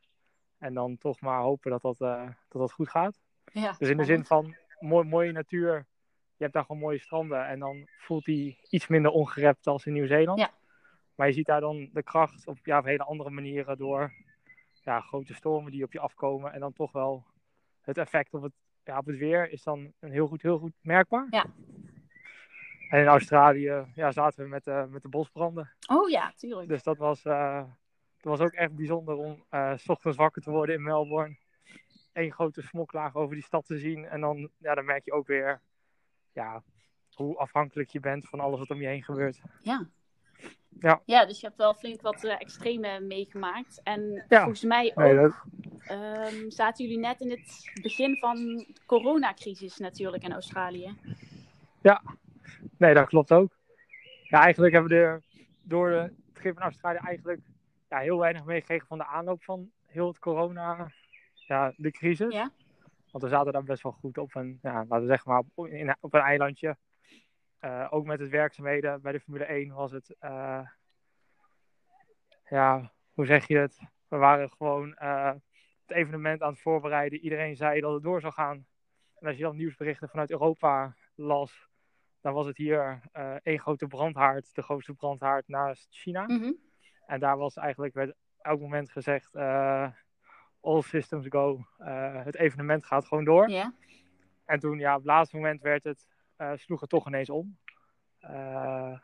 En 0.57 0.73
dan 0.73 0.97
toch 0.97 1.21
maar 1.21 1.41
hopen 1.41 1.71
dat 1.71 1.81
dat, 1.81 1.97
dat, 1.97 2.35
dat 2.49 2.71
goed 2.71 2.89
gaat. 2.89 3.21
ja 3.51 3.75
Dus 3.79 3.89
in 3.89 3.97
de 3.97 4.03
zin 4.03 4.25
van 4.25 4.55
mooi, 4.79 5.07
mooie 5.07 5.31
natuur. 5.31 5.85
Je 6.43 6.49
hebt 6.49 6.61
daar 6.61 6.65
gewoon 6.65 6.87
mooie 6.87 6.99
stranden. 6.99 7.47
En 7.47 7.59
dan 7.59 7.87
voelt 7.97 8.25
die 8.25 8.57
iets 8.69 8.87
minder 8.87 9.11
ongerept 9.11 9.67
als 9.67 9.85
in 9.85 9.93
Nieuw-Zeeland. 9.93 10.39
Ja. 10.39 10.51
Maar 11.15 11.27
je 11.27 11.33
ziet 11.33 11.45
daar 11.45 11.61
dan 11.61 11.89
de 11.93 12.03
kracht 12.03 12.47
op, 12.47 12.57
ja, 12.63 12.77
op 12.77 12.85
hele 12.85 13.03
andere 13.03 13.29
manieren 13.29 13.77
door 13.77 14.13
ja, 14.81 14.99
grote 14.99 15.33
stormen 15.33 15.71
die 15.71 15.83
op 15.83 15.93
je 15.93 15.99
afkomen. 15.99 16.53
En 16.53 16.59
dan 16.59 16.73
toch 16.73 16.91
wel 16.91 17.25
het 17.81 17.97
effect 17.97 18.33
op 18.33 18.41
het, 18.41 18.51
ja, 18.83 18.97
op 18.97 19.05
het 19.05 19.17
weer 19.17 19.51
is 19.51 19.63
dan 19.63 19.93
een 19.99 20.11
heel 20.11 20.27
goed, 20.27 20.41
heel 20.41 20.57
goed 20.57 20.73
merkbaar. 20.81 21.27
Ja. 21.29 21.45
En 22.89 22.99
in 22.99 23.07
Australië 23.07 23.85
ja, 23.95 24.11
zaten 24.11 24.43
we 24.43 24.49
met, 24.49 24.63
de 24.63 24.87
met 24.89 25.01
de 25.01 25.09
bosbranden. 25.09 25.71
Oh 25.87 26.09
ja, 26.09 26.33
tuurlijk. 26.35 26.67
Dus 26.67 26.83
dat 26.83 26.97
was, 26.97 27.25
eh, 27.25 27.63
dat 28.21 28.37
was 28.37 28.39
ook 28.39 28.53
echt 28.53 28.75
bijzonder 28.75 29.15
om 29.15 29.43
eh, 29.49 29.77
s 29.77 29.89
ochtends 29.89 30.17
wakker 30.17 30.41
te 30.41 30.51
worden 30.51 30.75
in 30.75 30.83
Melbourne. 30.83 31.37
Eén 32.13 32.31
grote 32.31 32.61
smoklaag 32.61 33.15
over 33.15 33.35
die 33.35 33.43
stad 33.43 33.65
te 33.65 33.77
zien. 33.77 34.05
En 34.05 34.21
dan, 34.21 34.49
ja, 34.57 34.75
dan 34.75 34.85
merk 34.85 35.05
je 35.05 35.13
ook 35.13 35.27
weer 35.27 35.61
ja, 36.33 36.63
hoe 37.13 37.37
afhankelijk 37.37 37.89
je 37.89 37.99
bent 37.99 38.27
van 38.29 38.39
alles 38.39 38.59
wat 38.59 38.69
om 38.69 38.81
je 38.81 38.87
heen 38.87 39.03
gebeurt. 39.03 39.41
Ja. 39.61 39.87
Ja. 40.79 41.01
Ja, 41.05 41.25
dus 41.25 41.39
je 41.39 41.45
hebt 41.45 41.57
wel 41.57 41.73
flink 41.73 42.01
wat 42.01 42.23
eh, 42.23 42.41
extreme 42.41 42.99
meegemaakt. 42.99 43.81
En 43.83 44.25
Ja. 44.29 44.39
volgens 44.39 44.63
mij 44.63 44.89
ook 44.89 44.95
Nee, 45.03 45.15
dat, 45.15 45.43
ehm, 45.87 46.49
zaten 46.49 46.85
jullie 46.85 46.99
net 46.99 47.21
in 47.21 47.29
het 47.29 47.71
begin 47.81 48.17
van 48.17 48.35
de 48.45 48.81
coronacrisis 48.85 49.77
natuurlijk 49.77 50.23
in 50.23 50.33
Australië. 50.33 50.97
nee, 52.77 52.93
dat 52.93 53.07
klopt 53.07 53.31
ook. 53.31 53.57
Ja, 54.23 54.39
eigenlijk 54.41 54.73
hebben 54.73 54.91
we 54.91 55.21
door 55.61 55.89
het 55.89 56.13
schip 56.33 56.55
in 56.55 56.61
Australië 56.61 56.97
eigenlijk 56.97 57.41
ja, 57.89 57.97
heel 57.99 58.17
weinig 58.19 58.45
meegekregen 58.45 58.87
van 58.87 58.97
de 58.97 59.05
aanloop 59.05 59.43
van 59.43 59.71
heel 59.87 60.07
het 60.07 60.19
corona, 60.19 60.91
ja, 61.33 61.73
de 61.77 61.91
crisis. 61.91 62.33
Ja. 62.33 62.51
Want 63.13 63.25
we 63.25 63.29
zaten 63.29 63.53
daar 63.53 63.63
best 63.63 63.83
wel 63.83 63.91
goed 63.91 64.17
op 64.17 64.35
een, 64.35 64.59
ja, 64.61 64.73
laten 64.73 65.01
we 65.01 65.07
zeggen 65.07 65.31
maar, 65.31 65.43
op, 65.53 65.67
in, 65.67 65.95
op 65.99 66.13
een 66.13 66.21
eilandje. 66.21 66.77
Eh, 67.59 67.87
ook 67.89 68.05
met 68.05 68.19
het 68.19 68.29
werkzaamheden 68.29 69.01
bij 69.01 69.11
de 69.11 69.19
Formule 69.19 69.45
1 69.45 69.73
was 69.73 69.91
het, 69.91 70.15
eh, 70.19 70.67
ja, 72.49 72.91
hoe 73.13 73.25
zeg 73.25 73.47
je 73.47 73.57
het? 73.57 73.79
We 74.07 74.17
waren 74.17 74.49
gewoon 74.49 74.95
eh, 74.95 75.33
het 75.85 75.97
evenement 75.97 76.41
aan 76.41 76.51
het 76.51 76.61
voorbereiden. 76.61 77.19
Iedereen 77.19 77.55
zei 77.55 77.81
dat 77.81 77.93
het 77.93 78.03
door 78.03 78.21
zou 78.21 78.33
gaan. 78.33 78.65
En 79.15 79.27
als 79.27 79.37
je 79.37 79.43
dan 79.43 79.55
nieuwsberichten 79.55 80.09
vanuit 80.09 80.31
Europa 80.31 80.95
las, 81.15 81.69
dan 82.21 82.33
was 82.33 82.45
het 82.45 82.57
hier 82.57 83.01
één 83.43 83.59
grote 83.59 83.87
brandhaard, 83.87 84.55
de 84.55 84.61
grootste 84.61 84.93
brandhaard 84.93 85.47
naast 85.47 85.87
China. 85.89 86.23
Mhm. 86.25 86.51
En 87.05 87.19
daar 87.19 87.37
was 87.37 87.55
eigenlijk 87.55 87.93
werd 87.93 88.15
elk 88.37 88.59
moment 88.59 88.91
gezegd, 88.91 89.33
all 90.63 90.81
systems 90.81 91.25
go, 91.29 91.65
Eh, 91.77 92.25
het 92.25 92.35
evenement 92.35 92.85
gaat 92.85 93.05
gewoon 93.05 93.23
door. 93.23 93.49
Ja. 93.49 93.73
En 94.45 94.59
toen, 94.59 94.79
ja, 94.79 94.91
op 94.91 94.97
het 94.97 95.05
laatste 95.05 95.35
moment 95.35 95.61
werd 95.61 95.83
het, 95.83 96.07
eh, 96.35 96.51
sloeg 96.55 96.79
het 96.79 96.89
toch 96.89 97.07
ineens 97.07 97.29
om. 97.29 97.57
Eh, 98.19 98.97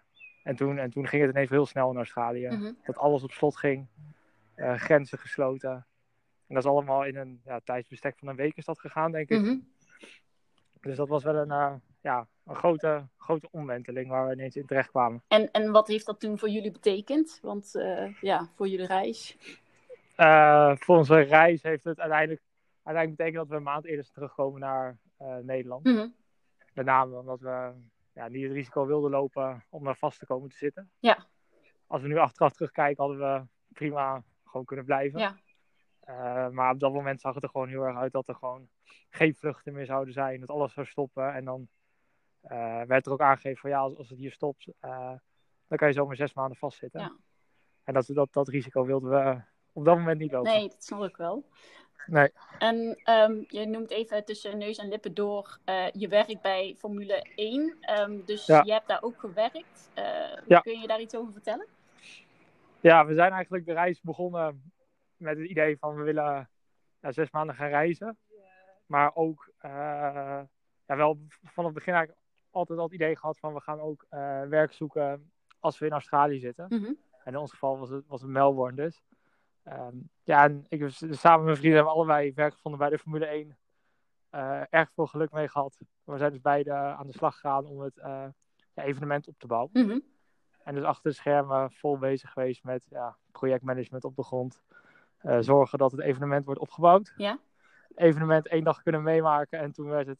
en, 0.43 0.55
toen, 0.55 0.77
en 0.77 0.89
toen 0.89 1.07
ging 1.07 1.21
het 1.21 1.31
ineens 1.31 1.49
heel 1.49 1.65
snel 1.65 1.89
in 1.91 1.97
Australië. 1.97 2.47
Mhm. 2.47 2.71
Dat 2.83 2.97
alles 2.97 3.23
op 3.23 3.31
slot 3.31 3.57
ging, 3.57 3.87
grenzen 4.55 5.17
gesloten. 5.17 5.71
En 6.47 6.55
dat 6.55 6.63
is 6.63 6.69
allemaal 6.69 7.05
in 7.05 7.15
een 7.15 7.41
ja, 7.45 7.59
tijdsbestek 7.63 8.17
van 8.17 8.27
een 8.27 8.35
week 8.35 8.55
is 8.55 8.65
dat 8.65 8.79
gegaan, 8.79 9.11
denk 9.11 9.29
ik. 9.29 9.41
Mhm. 9.41 9.57
Dus 10.81 10.97
dat 10.97 11.07
was 11.07 11.23
wel 11.23 11.35
een, 11.35 11.81
ja, 12.01 12.27
een 12.45 12.55
grote, 12.55 13.07
grote 13.17 13.47
omwenteling 13.51 14.07
waar 14.07 14.27
we 14.27 14.33
ineens 14.33 14.55
in 14.55 14.65
terecht 14.65 14.89
kwamen. 14.89 15.23
En, 15.27 15.51
en 15.51 15.71
wat 15.71 15.87
heeft 15.87 16.05
dat 16.05 16.19
toen 16.19 16.39
voor 16.39 16.49
jullie 16.49 16.71
betekend? 16.71 17.39
Want 17.41 17.71
ja, 18.21 18.49
voor 18.55 18.67
jullie 18.67 18.85
reis. 18.85 19.37
Eh, 20.19 20.71
voor 20.75 20.97
onze 20.97 21.19
reis 21.19 21.63
heeft 21.63 21.83
het 21.83 21.99
uiteindelijk, 21.99 22.41
uiteindelijk 22.83 23.17
betekend 23.17 23.35
dat 23.35 23.47
we 23.47 23.55
een 23.55 23.71
maand 23.73 23.85
eerder 23.85 24.11
terugkomen 24.11 24.59
naar 24.59 24.97
eh, 25.17 25.37
Nederland. 25.37 25.85
Mhm. 25.85 26.07
Met 26.73 26.85
name 26.85 27.17
omdat 27.17 27.39
we 27.39 27.71
ja, 28.13 28.27
niet 28.27 28.43
het 28.43 28.51
risico 28.51 28.85
wilden 28.85 29.11
lopen 29.11 29.65
om 29.69 29.83
daar 29.83 29.97
vast 29.97 30.19
te 30.19 30.25
komen 30.25 30.49
te 30.49 30.57
zitten. 30.57 30.91
Ja. 30.99 31.25
Als 31.87 32.01
we 32.01 32.07
nu 32.07 32.17
achteraf 32.17 32.53
terugkijken, 32.53 33.03
hadden 33.03 33.19
we 33.19 33.47
prima 33.73 34.23
gewoon 34.45 34.65
kunnen 34.65 34.85
blijven. 34.85 35.19
Ja. 35.19 35.37
Eh, 35.99 36.49
maar 36.49 36.73
op 36.73 36.79
dat 36.79 36.93
moment 36.93 37.21
zag 37.21 37.33
het 37.33 37.43
er 37.43 37.49
gewoon 37.49 37.67
heel 37.67 37.83
erg 37.83 37.97
uit 37.97 38.11
dat 38.11 38.27
er 38.27 38.35
gewoon 38.35 38.69
geen 39.09 39.35
vluchten 39.35 39.73
meer 39.73 39.85
zouden 39.85 40.13
zijn. 40.13 40.39
Dat 40.39 40.49
alles 40.49 40.73
zou 40.73 40.85
stoppen. 40.85 41.33
En 41.33 41.45
dan 41.45 41.67
werd 42.87 43.05
er 43.05 43.11
ook 43.11 43.21
aangegeven 43.21 43.59
van 43.59 43.69
ja, 43.69 43.79
als, 43.79 43.95
als 43.95 44.09
het 44.09 44.17
hier 44.17 44.31
stopt, 44.31 44.71
dan 45.67 45.77
kan 45.77 45.87
je 45.87 45.93
zomaar 45.93 46.15
zes 46.15 46.33
maanden 46.33 46.57
vastzitten. 46.57 47.01
Ja. 47.01 47.17
En 47.83 47.93
dat, 47.93 48.05
dat, 48.05 48.33
dat 48.33 48.47
risico 48.47 48.85
wilden 48.85 49.09
we 49.09 49.41
op 49.79 49.85
dat 49.85 49.97
moment 49.97 50.19
niet 50.19 50.31
lopen. 50.31 50.51
Nee, 50.51 50.67
dat 50.69 50.83
snap 50.83 51.03
ik 51.03 51.17
wel. 51.17 51.43
Nee. 52.05 52.31
En 52.59 52.99
ehm, 53.03 53.43
je 53.47 53.65
noemt 53.65 53.91
even 53.91 54.25
tussen 54.25 54.57
neus 54.57 54.77
en 54.77 54.89
lippen 54.89 55.13
door 55.13 55.57
eh, 55.65 55.91
je 55.91 56.07
werk 56.07 56.41
bij 56.41 56.75
Formule 56.77 57.25
1. 57.35 57.77
Ehm, 57.81 58.19
dus 58.25 58.45
Ja. 58.45 58.61
je 58.65 58.71
hebt 58.71 58.87
daar 58.87 59.01
ook 59.01 59.19
gewerkt. 59.19 59.89
Eh, 59.93 60.03
Ja. 60.47 60.59
Kun 60.59 60.79
je 60.79 60.87
daar 60.87 61.01
iets 61.01 61.15
over 61.15 61.33
vertellen? 61.33 61.67
Ja, 62.81 63.05
we 63.05 63.13
zijn 63.13 63.31
eigenlijk 63.31 63.65
de 63.65 63.73
reis 63.73 64.01
begonnen 64.01 64.71
met 65.17 65.37
het 65.37 65.47
idee 65.49 65.77
van 65.77 65.95
we 65.95 66.03
willen 66.03 66.49
ja, 66.99 67.11
zes 67.11 67.31
maanden 67.31 67.55
gaan 67.55 67.69
reizen. 67.69 68.17
Maar 68.85 69.15
ook 69.15 69.51
eh, 69.57 70.41
ja, 70.85 70.95
wel 70.95 71.19
van 71.43 71.65
het 71.65 71.73
begin 71.73 71.93
eigenlijk 71.93 72.23
altijd 72.51 72.79
al 72.79 72.85
het 72.85 72.93
idee 72.93 73.15
gehad 73.17 73.39
van 73.39 73.53
we 73.53 73.61
gaan 73.61 73.79
ook 73.79 74.05
eh, 74.09 74.41
werk 74.41 74.73
zoeken 74.73 75.31
als 75.59 75.79
we 75.79 75.85
in 75.85 75.91
Australië 75.91 76.39
zitten. 76.39 76.65
Mhm. 76.69 76.93
En 77.23 77.33
in 77.33 77.37
ons 77.37 77.51
geval 77.51 77.79
was 77.79 77.89
het, 77.89 78.07
was 78.07 78.21
het 78.21 78.29
Melbourne 78.29 78.75
dus. 78.83 79.01
Ehm, 79.63 79.95
ja, 80.23 80.43
en 80.43 80.65
ik 80.67 80.79
heb 80.79 80.89
samen 80.91 81.37
met 81.37 81.45
mijn 81.45 81.57
vrienden 81.57 81.73
hebben 81.75 81.93
we 81.93 81.99
allebei 81.99 82.33
werk 82.33 82.53
gevonden 82.53 82.79
bij 82.79 82.89
de 82.89 82.97
Formule 82.97 83.25
1. 83.25 83.57
Eh, 84.29 84.61
erg 84.69 84.91
veel 84.93 85.07
geluk 85.07 85.31
mee 85.31 85.47
gehad. 85.47 85.79
We 86.03 86.17
zijn 86.17 86.31
dus 86.31 86.41
beide 86.41 86.73
aan 86.73 87.07
de 87.07 87.13
slag 87.13 87.33
gegaan 87.33 87.65
om 87.65 87.79
het 87.79 87.97
eh, 87.97 88.25
evenement 88.73 89.27
op 89.27 89.39
te 89.39 89.47
bouwen. 89.47 89.69
Mhm. 89.73 89.99
En 90.63 90.75
dus 90.75 90.83
achter 90.83 91.09
de 91.09 91.15
schermen 91.15 91.71
vol 91.71 91.97
bezig 91.97 92.31
geweest 92.31 92.63
met 92.63 92.85
ja, 92.89 93.17
projectmanagement 93.31 94.03
op 94.03 94.15
de 94.15 94.23
grond. 94.23 94.61
Eh, 95.17 95.37
zorgen 95.39 95.77
dat 95.77 95.91
het 95.91 96.01
evenement 96.01 96.45
wordt 96.45 96.59
opgebouwd. 96.59 97.13
Ja. 97.17 97.39
Het 97.87 97.97
evenement 97.97 98.47
één 98.47 98.63
dag 98.63 98.81
kunnen 98.81 99.03
meemaken 99.03 99.59
en 99.59 99.71
toen 99.71 99.89
werd 99.89 100.07
het 100.07 100.19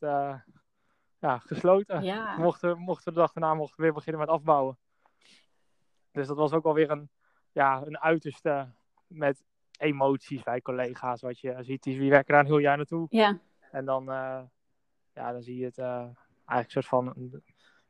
ja, 1.20 1.40
gesloten. 1.40 2.04
Ja. 2.04 2.38
Mochten, 2.38 2.78
mochten 2.78 3.14
de 3.14 3.20
dag 3.20 3.32
daarna 3.32 3.54
mochten 3.54 3.78
we 3.78 3.84
weer 3.84 3.94
beginnen 3.94 4.22
met 4.22 4.30
afbouwen. 4.30 4.78
Dus 6.12 6.28
dat 6.28 6.38
was 6.38 6.54
ook 6.54 6.66
alweer 6.66 6.90
een, 6.90 7.10
ja, 7.52 7.82
een 7.86 8.00
uiterste 8.00 8.72
met 9.10 9.44
emoties 9.78 10.44
bij 10.44 10.62
collega's. 10.62 11.22
Wat 11.22 11.40
je 11.40 11.56
ziet, 11.60 11.84
die 11.84 12.00
die 12.00 12.10
werken 12.10 12.34
daar 12.34 12.42
een 12.42 12.50
heel 12.50 12.58
jaar 12.58 12.78
naartoe. 12.78 13.08
Ja. 13.10 13.40
En 13.72 13.86
dan, 13.86 14.12
eh, 14.12 14.42
ja, 15.14 15.32
dan 15.32 15.42
zie 15.42 15.58
je 15.58 15.66
het 15.66 15.78
eh, 15.78 16.08
eigenlijk 16.46 16.72
soort 16.72 16.86
van 16.86 17.14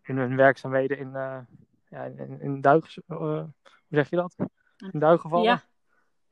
hun, 0.01 0.17
hun 0.17 0.35
werkzaamheden 0.35 0.97
in, 0.97 1.15
eh 1.15 1.39
ja, 1.89 2.03
in, 2.03 2.41
in 2.41 2.61
duig, 2.61 2.95
hoe 3.07 3.53
zeg 3.89 4.09
je 4.09 4.15
dat? 4.15 4.35
In 4.91 4.99
duigen 4.99 5.21
gevallen. 5.21 5.45
Ja. 5.45 5.61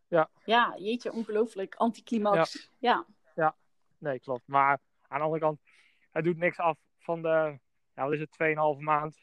Ja. 0.08 0.30
Ja, 0.46 0.76
jeetje, 0.78 1.12
ongelooflijk. 1.12 1.76
Anticlimax. 1.76 2.72
Ja. 2.78 3.06
Ja, 3.36 3.56
nee, 3.98 4.20
klopt. 4.20 4.48
Maar 4.48 4.80
aan 5.08 5.18
de 5.18 5.24
andere 5.24 5.42
kant, 5.42 5.62
het 6.12 6.24
doet 6.24 6.38
niks 6.38 6.58
af 6.58 6.78
van 7.00 7.22
de, 7.22 7.60
ja, 7.94 8.04
wat 8.04 8.14
is 8.14 8.20
het, 8.20 8.38
2,5 8.78 8.80
maand 8.80 9.18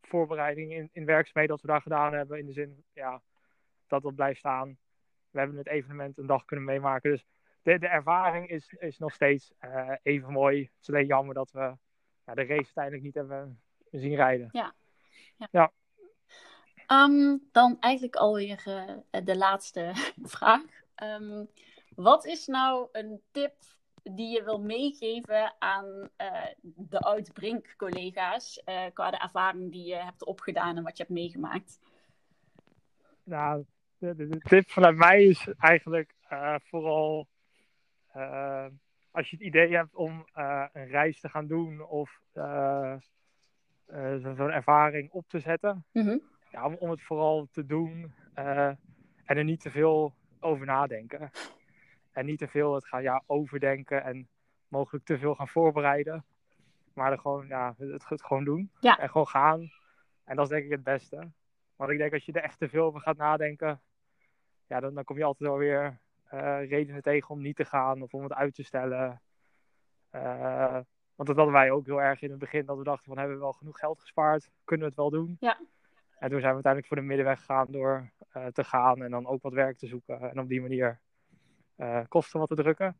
voorbereiding 0.00 0.72
in, 0.72 0.88
in 0.92 1.04
werkzaamheden 1.04 1.56
dat 1.56 1.60
we 1.60 1.72
daar 1.72 1.82
gedaan 1.82 2.12
hebben. 2.12 2.38
In 2.38 2.46
de 2.46 2.52
zin, 2.52 2.84
ja, 2.92 3.22
dat 3.94 4.02
dat 4.02 4.14
blijft 4.14 4.38
staan. 4.38 4.78
We 5.30 5.38
hebben 5.38 5.58
het 5.58 5.68
evenement 5.68 6.18
een 6.18 6.26
dag 6.26 6.44
kunnen 6.44 6.64
meemaken. 6.64 7.10
Dus 7.10 7.26
de, 7.62 7.78
de 7.78 7.88
ervaring 7.88 8.48
is, 8.48 8.74
is 8.78 8.98
nog 8.98 9.12
steeds 9.12 9.52
eh, 9.58 9.90
even 10.02 10.32
mooi. 10.32 10.62
Het 10.62 10.80
is 10.80 10.88
alleen 10.88 11.06
jammer 11.06 11.34
dat 11.34 11.50
we 11.50 11.76
ja, 12.24 12.34
de 12.34 12.44
race 12.44 12.54
uiteindelijk 12.54 13.04
niet 13.04 13.14
hebben 13.14 13.60
zien 13.90 14.14
rijden. 14.14 14.48
Ja. 14.52 14.74
Ja. 15.36 15.48
Ja. 15.50 15.72
Ehm, 16.86 17.38
dan 17.52 17.76
eigenlijk 17.80 18.16
alweer 18.16 18.62
eh, 19.10 19.24
de 19.24 19.36
laatste 19.36 19.92
vraag. 20.34 20.62
Ehm, 20.94 21.44
wat 21.94 22.24
is 22.24 22.46
nou 22.46 22.88
een 22.92 23.22
tip 23.30 23.54
die 24.02 24.28
je 24.28 24.44
wil 24.44 24.60
meegeven 24.60 25.54
aan 25.58 26.08
eh, 26.16 26.46
de 26.60 26.98
oud-Brink-collega's 26.98 28.62
qua 28.92 29.10
de 29.10 29.16
ervaring 29.16 29.72
die 29.72 29.86
je 29.86 29.96
hebt 29.96 30.24
opgedaan 30.24 30.76
en 30.76 30.82
wat 30.82 30.96
je 30.96 31.02
hebt 31.02 31.14
meegemaakt? 31.14 31.80
Nou, 33.22 33.64
de, 34.04 34.14
de, 34.16 34.26
de 34.28 34.38
tip 34.38 34.70
vanuit 34.70 34.96
mij 34.96 35.22
is 35.24 35.48
eigenlijk 35.58 36.14
eh, 36.28 36.54
vooral 36.62 37.26
eh, 38.12 38.66
als 39.10 39.30
je 39.30 39.36
het 39.36 39.44
idee 39.46 39.74
hebt 39.76 39.94
om 39.94 40.24
eh, 40.32 40.64
een 40.72 40.86
reis 40.86 41.20
te 41.20 41.28
gaan 41.28 41.46
doen 41.46 41.82
of 41.86 42.20
zo- 44.22 44.34
zo'n 44.34 44.50
ervaring 44.50 45.10
op 45.10 45.28
te 45.28 45.40
zetten, 45.40 45.84
Mhm. 45.92 46.18
ja, 46.50 46.66
om, 46.66 46.74
om 46.74 46.90
het 46.90 47.02
vooral 47.02 47.48
te 47.50 47.66
doen 47.66 48.12
en 48.34 49.36
er 49.36 49.44
niet 49.44 49.60
te 49.60 49.70
veel 49.70 50.14
over 50.40 50.66
nadenken. 50.66 51.30
En 52.12 52.26
niet 52.26 52.38
te 52.38 52.48
veel 52.48 52.74
het 52.74 52.86
gaan 52.86 53.02
ja, 53.02 53.22
overdenken 53.26 54.04
en 54.04 54.28
mogelijk 54.68 55.04
te 55.04 55.18
veel 55.18 55.34
gaan 55.34 55.48
voorbereiden. 55.48 56.24
Maar 56.94 57.12
er 57.12 57.18
gewoon, 57.18 57.46
ja, 57.46 57.74
het, 57.78 58.08
het 58.08 58.24
gewoon 58.24 58.44
doen. 58.44 58.70
Ja. 58.80 58.98
En 58.98 59.08
gewoon 59.10 59.26
gaan. 59.26 59.70
En 60.24 60.36
dat 60.36 60.44
is 60.44 60.50
denk 60.50 60.64
ik 60.64 60.70
het 60.70 60.82
beste. 60.84 61.30
Want 61.76 61.90
ik 61.90 61.98
denk 61.98 62.12
als 62.12 62.24
je 62.24 62.32
er 62.32 62.42
echt 62.42 62.58
te 62.58 62.68
veel 62.68 62.84
over 62.84 63.00
gaat 63.00 63.16
nadenken, 63.16 63.80
ja, 64.74 64.80
dan, 64.80 64.94
dan 64.94 65.04
kom 65.04 65.16
je 65.16 65.24
altijd 65.24 65.50
wel 65.50 65.58
weer 65.58 66.00
eh, 66.24 66.68
redenen 66.68 67.02
tegen 67.02 67.30
om 67.30 67.40
niet 67.40 67.56
te 67.56 67.64
gaan 67.64 68.02
of 68.02 68.14
om 68.14 68.22
het 68.22 68.32
uit 68.32 68.54
te 68.54 68.62
stellen. 68.62 69.22
Eh, 70.10 70.80
want 71.14 71.28
dat 71.28 71.36
hadden 71.36 71.52
wij 71.52 71.70
ook 71.70 71.86
heel 71.86 72.02
erg 72.02 72.22
in 72.22 72.30
het 72.30 72.38
begin, 72.38 72.66
dat 72.66 72.76
we 72.76 72.84
dachten 72.84 73.06
van 73.06 73.18
hebben 73.18 73.36
we 73.36 73.42
wel 73.42 73.52
genoeg 73.52 73.78
geld 73.78 74.00
gespaard, 74.00 74.50
kunnen 74.64 74.86
we 74.86 74.92
het 74.92 75.00
wel 75.00 75.10
doen? 75.10 75.36
Ja. 75.40 75.58
En 76.18 76.30
toen 76.30 76.40
zijn 76.40 76.56
we 76.56 76.62
uiteindelijk 76.62 76.86
voor 76.86 76.96
de 76.96 77.02
middenweg 77.02 77.38
gegaan 77.38 77.66
door 77.70 78.10
eh, 78.28 78.46
te 78.46 78.64
gaan 78.64 79.02
en 79.02 79.10
dan 79.10 79.26
ook 79.26 79.42
wat 79.42 79.52
werk 79.52 79.78
te 79.78 79.86
zoeken 79.86 80.20
en 80.20 80.40
op 80.40 80.48
die 80.48 80.60
manier 80.60 81.00
kosten 82.08 82.40
wat 82.40 82.48
te 82.48 82.54
drukken. 82.54 82.96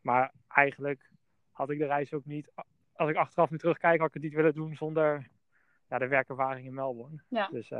Maar 0.00 0.32
eigenlijk 0.48 1.10
had 1.50 1.70
ik 1.70 1.78
de 1.78 1.86
reis 1.86 2.12
ook 2.12 2.24
niet, 2.24 2.52
als 2.92 3.10
ik 3.10 3.16
achteraf 3.16 3.50
nu 3.50 3.58
terugkijk, 3.58 3.98
had 3.98 4.08
ik 4.08 4.14
het 4.14 4.22
niet 4.22 4.34
willen 4.34 4.54
doen 4.54 4.74
zonder 4.74 5.28
ja, 5.88 5.98
de 5.98 6.08
werkervaring 6.08 6.66
in 6.66 6.74
Melbourne. 6.74 7.22
Ja. 7.28 7.48
Dus 7.48 7.72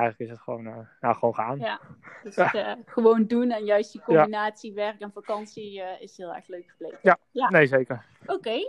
eigenlijk 0.00 0.30
is 0.30 0.36
het 0.36 0.40
gewoon, 0.44 0.66
eh, 0.66 0.78
nou, 1.00 1.14
gewoon 1.14 1.34
gaan. 1.34 1.58
Ja, 1.58 1.80
dus 2.24 2.34
Ja. 2.34 2.52
eh, 2.54 2.72
gewoon 2.86 3.26
doen 3.26 3.50
en 3.50 3.64
juist 3.64 3.92
die 3.92 4.00
combinatie 4.02 4.72
werk 4.72 5.00
en 5.00 5.12
vakantie 5.12 5.82
eh, 5.82 6.00
is 6.02 6.16
heel 6.16 6.34
erg 6.34 6.46
leuk 6.46 6.68
gebleken. 6.70 6.98
Ja, 7.02 7.18
Ja. 7.30 7.48
nee 7.50 7.66
zeker. 7.66 8.04
Oké, 8.26 8.60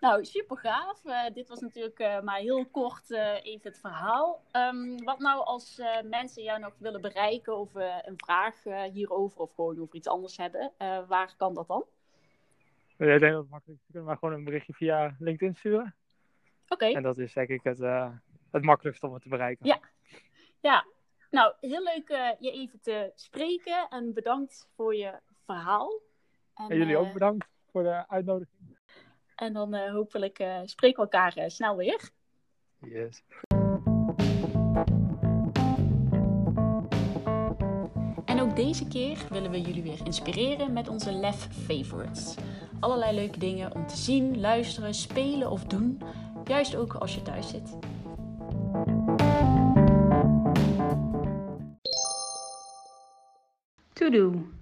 nou 0.00 0.24
super 0.24 0.56
gaaf. 0.56 1.02
Dit 1.32 1.48
was 1.48 1.60
natuurlijk 1.60 2.22
maar 2.24 2.38
heel 2.38 2.66
kort 2.66 3.10
even 3.42 3.70
het 3.70 3.78
verhaal. 3.80 4.42
Ehm, 4.50 4.96
wat 5.04 5.18
nou 5.18 5.44
als 5.44 5.82
mensen 6.04 6.42
jou 6.42 6.60
nog 6.60 6.72
willen 6.78 7.00
bereiken 7.00 7.56
of 7.58 7.74
een 7.74 8.16
vraag 8.16 8.62
hierover 8.92 9.40
of 9.40 9.54
gewoon 9.54 9.80
over 9.80 9.94
iets 9.94 10.08
anders 10.08 10.36
hebben, 10.36 10.72
waar 11.08 11.34
kan 11.36 11.54
dat 11.54 11.66
dan? 11.66 11.84
Ik 12.96 13.06
denk 13.06 13.20
dat 13.32 13.40
het 13.42 13.50
makkelijk 13.50 13.80
is. 13.80 13.86
Je 13.86 13.92
kunt 13.92 14.04
maar 14.04 14.16
gewoon 14.16 14.34
een 14.34 14.44
berichtje 14.44 14.72
via 14.72 15.16
LinkedIn 15.18 15.54
sturen. 15.56 15.94
Oké, 16.68 16.86
En 16.86 17.02
dat 17.02 17.18
is 17.18 17.32
denk 17.32 17.48
ik 17.48 17.62
het, 17.62 17.78
het 18.50 18.62
makkelijkste 18.62 19.06
om 19.06 19.12
het 19.12 19.22
te 19.22 19.28
bereiken. 19.28 19.66
Ja. 19.66 19.78
Ja, 20.60 20.86
nou, 21.30 21.54
heel 21.60 21.82
leuk 21.82 22.08
uh, 22.08 22.30
je 22.38 22.50
even 22.50 22.80
te 22.80 23.12
spreken 23.14 23.88
en 23.88 24.12
bedankt 24.12 24.68
voor 24.74 24.94
je 24.94 25.18
verhaal. 25.44 26.00
En, 26.54 26.68
en 26.68 26.76
jullie 26.76 26.92
uh, 26.92 27.00
ook 27.00 27.12
bedankt 27.12 27.48
voor 27.70 27.82
de 27.82 28.08
uitnodiging. 28.08 28.78
En 29.34 29.52
dan 29.52 29.74
uh, 29.74 29.92
hopelijk 29.92 30.44
spreken 30.64 30.96
we 30.96 31.10
elkaar 31.10 31.50
snel 31.50 31.76
weer. 31.76 32.10
Yes. 32.78 33.22
En 38.24 38.40
ook 38.40 38.56
deze 38.56 38.88
keer 38.88 39.26
willen 39.30 39.50
we 39.50 39.60
jullie 39.60 39.82
weer 39.82 40.06
inspireren 40.06 40.72
met 40.72 40.88
onze 40.88 41.12
Lef 41.12 41.48
Favorites. 41.52 42.36
Allerlei 42.80 43.14
leuke 43.14 43.38
dingen 43.38 43.74
om 43.74 43.86
te 43.86 43.96
zien, 43.96 44.40
luisteren, 44.40 44.94
spelen 44.94 45.50
of 45.50 45.64
doen. 45.64 46.02
Juist 46.44 46.76
ook 46.76 46.94
als 46.94 47.14
je 47.14 47.22
thuis 47.22 47.48
zit. 47.48 47.78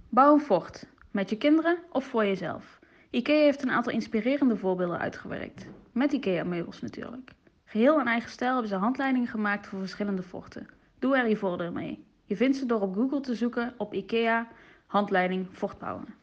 Bouw 0.09 0.35
een 0.35 0.41
fort. 0.41 0.87
Met 1.11 1.31
je 1.31 1.37
kinderen 1.37 1.79
of 1.93 2.05
voor 2.05 2.25
jezelf. 2.27 2.79
IKEA 3.11 3.43
heeft 3.43 3.63
een 3.63 3.71
aantal 3.71 3.93
inspirerende 3.93 4.57
voorbeelden 4.57 4.99
uitgewerkt. 4.99 5.67
Met 5.93 6.13
IKEA-meubels 6.13 6.81
natuurlijk. 6.81 7.31
Geheel 7.65 8.01
in 8.01 8.07
eigen 8.07 8.31
stijl 8.31 8.53
hebben 8.53 8.69
ze 8.69 8.77
handleidingen 8.77 9.29
gemaakt 9.29 9.67
voor 9.67 9.79
verschillende 9.79 10.23
forten. 10.23 10.69
Doe 10.99 11.17
er 11.17 11.29
je 11.29 11.37
voordeel 11.37 11.73
mee. 11.73 12.05
Je 12.25 12.37
vindt 12.37 12.57
ze 12.57 12.67
door 12.67 12.81
op 12.81 12.95
Google 12.95 13.21
te 13.21 13.35
zoeken 13.35 13.75
op 13.77 13.95
IKEA 13.95 14.49
handleiding 14.87 15.47
fortbouwen. 15.53 16.15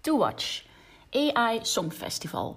To 0.00 0.18
Watch. 0.18 0.64
AI 1.10 1.58
Songfestival. 1.62 2.56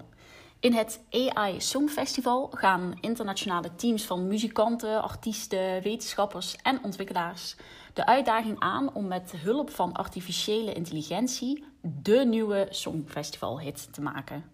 In 0.62 0.72
het 0.72 1.04
AI 1.10 1.60
Songfestival 1.60 2.50
gaan 2.50 2.98
internationale 3.00 3.74
teams 3.74 4.04
van 4.04 4.26
muzikanten, 4.26 5.02
artiesten, 5.02 5.82
wetenschappers 5.82 6.56
en 6.56 6.84
ontwikkelaars 6.84 7.56
de 7.92 8.06
uitdaging 8.06 8.60
aan 8.60 8.94
om 8.94 9.06
met 9.06 9.32
hulp 9.36 9.70
van 9.70 9.92
artificiële 9.92 10.72
intelligentie 10.72 11.64
de 11.80 12.24
nieuwe 12.26 12.66
Songfestival-hit 12.70 13.92
te 13.92 14.00
maken. 14.00 14.44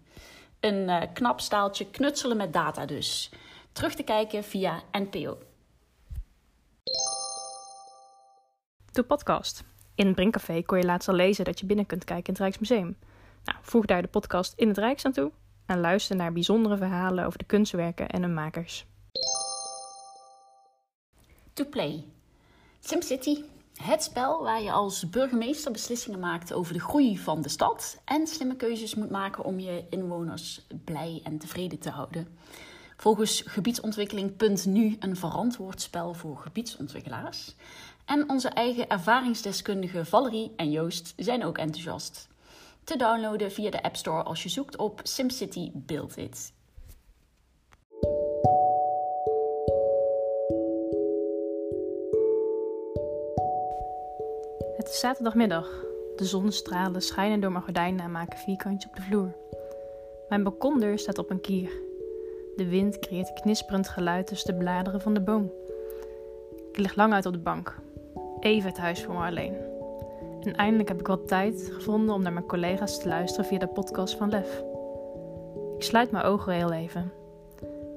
Een 0.59 0.89
uh, 0.89 1.01
knap 1.13 1.39
staaltje 1.39 1.89
knutselen 1.89 2.37
met 2.37 2.53
data 2.53 2.85
dus. 2.85 3.31
Terug 3.71 3.95
te 3.95 4.03
kijken 4.03 4.43
via 4.43 4.81
NPO. 4.91 5.37
De 8.91 9.03
podcast. 9.03 9.63
In 9.95 10.05
het 10.05 10.15
Brinkcafé 10.15 10.61
kon 10.63 10.77
je 10.77 10.85
laatst 10.85 11.09
al 11.09 11.15
lezen 11.15 11.45
dat 11.45 11.59
je 11.59 11.65
binnen 11.65 11.85
kunt 11.85 12.03
kijken 12.03 12.25
in 12.25 12.33
het 12.33 12.41
Rijksmuseum. 12.41 12.97
Nou, 13.43 13.57
voeg 13.61 13.85
daar 13.85 14.01
de 14.01 14.07
podcast 14.07 14.53
in 14.55 14.67
het 14.67 14.77
Rijks 14.77 15.05
aan 15.05 15.11
toe 15.11 15.31
en 15.69 15.79
luister 15.79 16.15
naar 16.15 16.33
bijzondere 16.33 16.77
verhalen 16.77 17.25
over 17.25 17.39
de 17.39 17.45
kunstwerken 17.45 18.09
en 18.09 18.21
hun 18.21 18.33
makers. 18.33 18.85
To 21.53 21.65
Play. 21.65 22.05
SimCity. 22.79 23.43
Het 23.81 24.03
spel 24.03 24.43
waar 24.43 24.61
je 24.61 24.71
als 24.71 25.09
burgemeester 25.09 25.71
beslissingen 25.71 26.19
maakt 26.19 26.53
over 26.53 26.73
de 26.73 26.79
groei 26.79 27.17
van 27.17 27.41
de 27.41 27.49
stad 27.49 28.01
en 28.05 28.27
slimme 28.27 28.55
keuzes 28.55 28.95
moet 28.95 29.09
maken 29.09 29.43
om 29.43 29.59
je 29.59 29.85
inwoners 29.89 30.67
blij 30.83 31.21
en 31.23 31.37
tevreden 31.37 31.79
te 31.79 31.89
houden. 31.89 32.27
Volgens 32.97 33.43
gebiedsontwikkeling.nu 33.45 34.95
een 34.99 35.15
verantwoord 35.15 35.81
spel 35.81 36.13
voor 36.13 36.37
gebiedsontwikkelaars. 36.37 37.55
En 38.05 38.29
onze 38.29 38.49
eigen 38.49 38.89
ervaringsdeskundigen 38.89 40.05
Valerie 40.05 40.51
en 40.55 40.71
Joost 40.71 41.13
zijn 41.17 41.45
ook 41.45 41.57
enthousiast. 41.57 42.27
Te 42.89 42.97
downloaden 42.97 43.51
via 43.51 43.69
de 43.69 43.83
App 43.83 43.95
Store 43.95 44.23
als 44.23 44.43
je 44.43 44.49
zoekt 44.49 44.77
op 44.77 44.99
SimCity 45.03 45.71
Build. 45.73 46.15
Het 54.77 54.87
is 54.87 54.99
zaterdagmiddag. 54.99 55.85
De 56.15 56.25
zonnestralen 56.25 57.01
schijnen 57.01 57.39
door 57.39 57.51
mijn 57.51 57.63
gordijnen 57.63 58.05
en 58.05 58.11
maken 58.11 58.37
vierkantje 58.37 58.89
op 58.89 58.95
de 58.95 59.01
vloer. 59.01 59.35
Mijn 60.29 60.43
balkondeur 60.43 60.99
staat 60.99 61.17
op 61.17 61.29
een 61.29 61.41
kier. 61.41 61.71
De 62.55 62.67
wind 62.67 62.99
creëert 62.99 63.33
knisperend 63.33 63.89
geluid 63.89 64.27
tussen 64.27 64.53
de 64.53 64.59
bladeren 64.59 65.01
van 65.01 65.13
de 65.13 65.21
boom. 65.21 65.51
Ik 66.71 66.77
lig 66.77 66.95
lang 66.95 67.13
uit 67.13 67.25
op 67.25 67.33
de 67.33 67.39
bank. 67.39 67.79
Even 68.39 68.69
het 68.69 68.77
huis 68.77 69.03
voor 69.03 69.13
me 69.13 69.25
alleen. 69.25 69.68
En 70.41 70.55
eindelijk 70.55 70.89
heb 70.89 70.99
ik 70.99 71.07
wat 71.07 71.27
tijd 71.27 71.69
gevonden 71.73 72.15
om 72.15 72.21
naar 72.21 72.33
mijn 72.33 72.45
collega's 72.45 72.99
te 72.99 73.07
luisteren 73.07 73.45
via 73.45 73.59
de 73.59 73.67
podcast 73.67 74.15
van 74.15 74.29
Lef. 74.29 74.63
Ik 75.77 75.83
sluit 75.83 76.11
mijn 76.11 76.25
ogen 76.25 76.53
heel 76.53 76.71
even. 76.71 77.11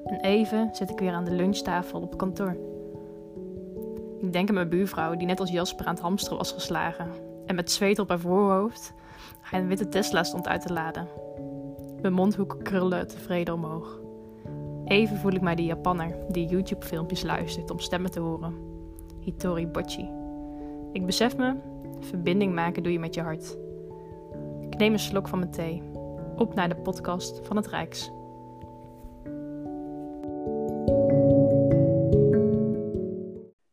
En 0.05 0.19
even 0.19 0.69
zit 0.71 0.89
ik 0.89 0.99
weer 0.99 1.13
aan 1.13 1.25
de 1.25 1.35
lunchtafel 1.35 2.01
op 2.01 2.17
kantoor. 2.17 2.57
Ik 4.21 4.33
denk 4.33 4.49
aan 4.49 4.55
mijn 4.55 4.69
buurvrouw 4.69 5.15
die 5.15 5.27
net 5.27 5.39
als 5.39 5.51
Jasper 5.51 5.85
aan 5.85 5.93
het 5.93 6.03
hamsteren 6.03 6.37
was 6.37 6.51
geslagen. 6.51 7.07
En 7.45 7.55
met 7.55 7.71
zweet 7.71 7.99
op 7.99 8.09
haar 8.09 8.19
voorhoofd 8.19 8.93
hij 9.41 9.59
een 9.59 9.67
witte 9.67 9.89
Tesla 9.89 10.23
stond 10.23 10.47
uit 10.47 10.61
te 10.61 10.73
laden. 10.73 11.07
Mijn 12.01 12.13
mondhoeken 12.13 12.61
krullen 12.61 13.07
tevreden 13.07 13.53
omhoog. 13.53 13.99
Even 14.85 15.17
voel 15.17 15.31
ik 15.31 15.41
mij 15.41 15.55
die 15.55 15.65
Japanner 15.65 16.15
die 16.29 16.47
YouTube-filmpjes 16.47 17.23
luistert 17.23 17.71
om 17.71 17.79
stemmen 17.79 18.11
te 18.11 18.19
horen. 18.19 18.55
Hitori 19.19 19.67
Bocci. 19.67 20.09
Ik 20.91 21.05
besef 21.05 21.37
me, 21.37 21.55
verbinding 22.03 22.53
maken 22.53 22.83
doe 22.83 22.91
je 22.91 22.99
met 22.99 23.13
je 23.13 23.21
hart. 23.21 23.57
Ik 24.69 24.77
neem 24.77 24.93
een 24.93 24.99
slok 24.99 25.27
van 25.27 25.39
mijn 25.39 25.51
thee. 25.51 25.83
Op 26.35 26.53
naar 26.53 26.69
de 26.69 26.75
podcast 26.75 27.47
van 27.47 27.55
het 27.55 27.67
Rijks. 27.67 28.11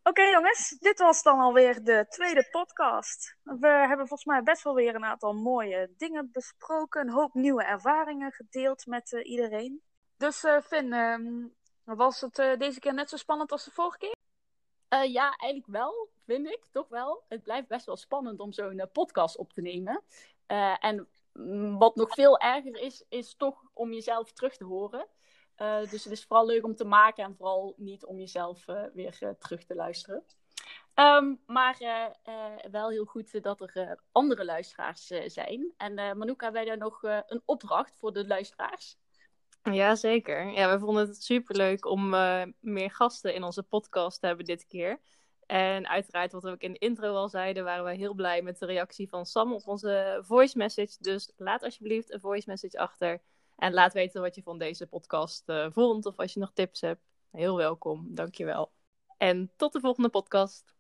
Oké 0.02 0.22
jongens, 0.22 0.76
dit 0.78 0.98
was 0.98 1.22
dan 1.22 1.38
alweer 1.38 1.84
de 1.84 2.06
tweede 2.08 2.48
podcast. 2.50 3.36
We 3.42 3.68
hebben 3.68 4.06
volgens 4.08 4.24
mij 4.24 4.42
best 4.42 4.62
wel 4.62 4.74
weer 4.74 4.94
een 4.94 5.04
aantal 5.04 5.32
mooie 5.32 5.94
dingen 5.96 6.28
besproken. 6.32 7.00
Een 7.00 7.12
hoop 7.12 7.34
nieuwe 7.34 7.64
ervaringen 7.64 8.32
gedeeld 8.32 8.86
met 8.86 9.12
uh, 9.12 9.30
iedereen. 9.30 9.82
Dus 10.16 10.44
uh, 10.44 10.60
Finn, 10.60 10.92
uh, 10.92 11.46
was 11.84 12.20
het 12.20 12.38
uh, 12.38 12.56
deze 12.56 12.80
keer 12.80 12.94
net 12.94 13.08
zo 13.08 13.16
spannend 13.16 13.52
als 13.52 13.64
de 13.64 13.70
vorige 13.70 13.98
keer? 13.98 14.16
Uh, 14.88 15.12
ja, 15.12 15.30
eigenlijk 15.36 15.72
wel, 15.72 16.08
vind 16.30 16.46
ik, 16.46 16.66
toch 16.70 16.88
wel. 16.88 17.24
Het 17.28 17.42
blijft 17.42 17.68
best 17.68 17.86
wel 17.86 17.96
spannend 17.96 18.40
om 18.40 18.52
zo'n 18.52 18.78
uh, 18.78 18.84
podcast 18.92 19.36
op 19.36 19.52
te 19.52 19.60
nemen. 19.60 20.02
Uh, 20.48 20.84
en 20.84 21.08
wat 21.78 21.96
nog 21.96 22.14
veel 22.14 22.38
erger 22.38 22.80
is, 22.80 23.04
is 23.08 23.34
toch 23.34 23.62
om 23.72 23.92
jezelf 23.92 24.32
terug 24.32 24.56
te 24.56 24.64
horen. 24.64 25.06
dus 25.90 26.04
het 26.04 26.12
is 26.12 26.24
vooral 26.24 26.46
leuk 26.46 26.64
om 26.64 26.74
te 26.74 26.84
maken 26.84 27.24
en 27.24 27.36
vooral 27.36 27.74
niet 27.76 28.04
om 28.04 28.18
jezelf 28.18 28.64
weer 28.92 29.36
terug 29.38 29.64
te 29.64 29.74
luisteren. 29.74 30.24
Um, 30.94 31.40
maar 31.46 31.78
wel 32.70 32.90
heel 32.90 33.04
goed 33.04 33.42
dat 33.42 33.60
er 33.60 34.00
andere 34.12 34.44
luisteraars 34.44 35.06
zijn. 35.26 35.72
En 35.76 35.94
Manouk, 35.94 36.40
hebben 36.40 36.64
wij 36.64 36.64
daar 36.64 36.78
nog 36.78 37.02
een 37.02 37.42
opdracht 37.44 37.96
voor 37.96 38.12
de 38.12 38.26
luisteraars? 38.26 38.96
Ja, 39.62 39.94
zeker. 39.94 40.46
Ja, 40.46 40.72
we 40.72 40.78
vonden 40.78 41.06
het 41.06 41.22
superleuk 41.22 41.86
om 41.86 42.08
meer 42.60 42.90
gasten 42.90 43.34
in 43.34 43.42
onze 43.42 43.62
podcast 43.62 44.20
te 44.20 44.26
hebben 44.26 44.44
dit 44.44 44.66
keer. 44.66 45.00
En 45.50 45.88
uiteraard, 45.88 46.32
wat 46.32 46.42
we 46.42 46.50
ook 46.50 46.60
in 46.60 46.72
de 46.72 46.78
intro 46.78 47.14
al 47.14 47.28
zeiden, 47.28 47.64
waren 47.64 47.84
we 47.84 47.94
heel 47.94 48.14
blij 48.14 48.42
met 48.42 48.58
de 48.58 48.66
reactie 48.66 49.08
van 49.08 49.26
Sam 49.26 49.52
op 49.52 49.66
onze 49.66 50.20
voice 50.22 50.58
message. 50.58 50.96
Dus 51.00 51.32
laat 51.36 51.62
alsjeblieft 51.62 52.12
een 52.12 52.20
voice 52.20 52.50
message 52.50 52.78
achter. 52.78 53.22
En 53.56 53.72
laat 53.72 53.92
weten 53.92 54.20
wat 54.20 54.34
je 54.34 54.42
van 54.42 54.58
deze 54.58 54.86
podcast 54.86 55.48
uh, 55.48 55.66
vond. 55.70 56.06
Of 56.06 56.16
als 56.16 56.32
je 56.34 56.40
nog 56.40 56.50
tips 56.54 56.80
hebt. 56.80 57.00
Heel 57.30 57.56
welkom. 57.56 58.06
Dankjewel. 58.14 58.72
En 59.18 59.50
tot 59.56 59.72
de 59.72 59.80
volgende 59.80 60.08
podcast. 60.08 60.74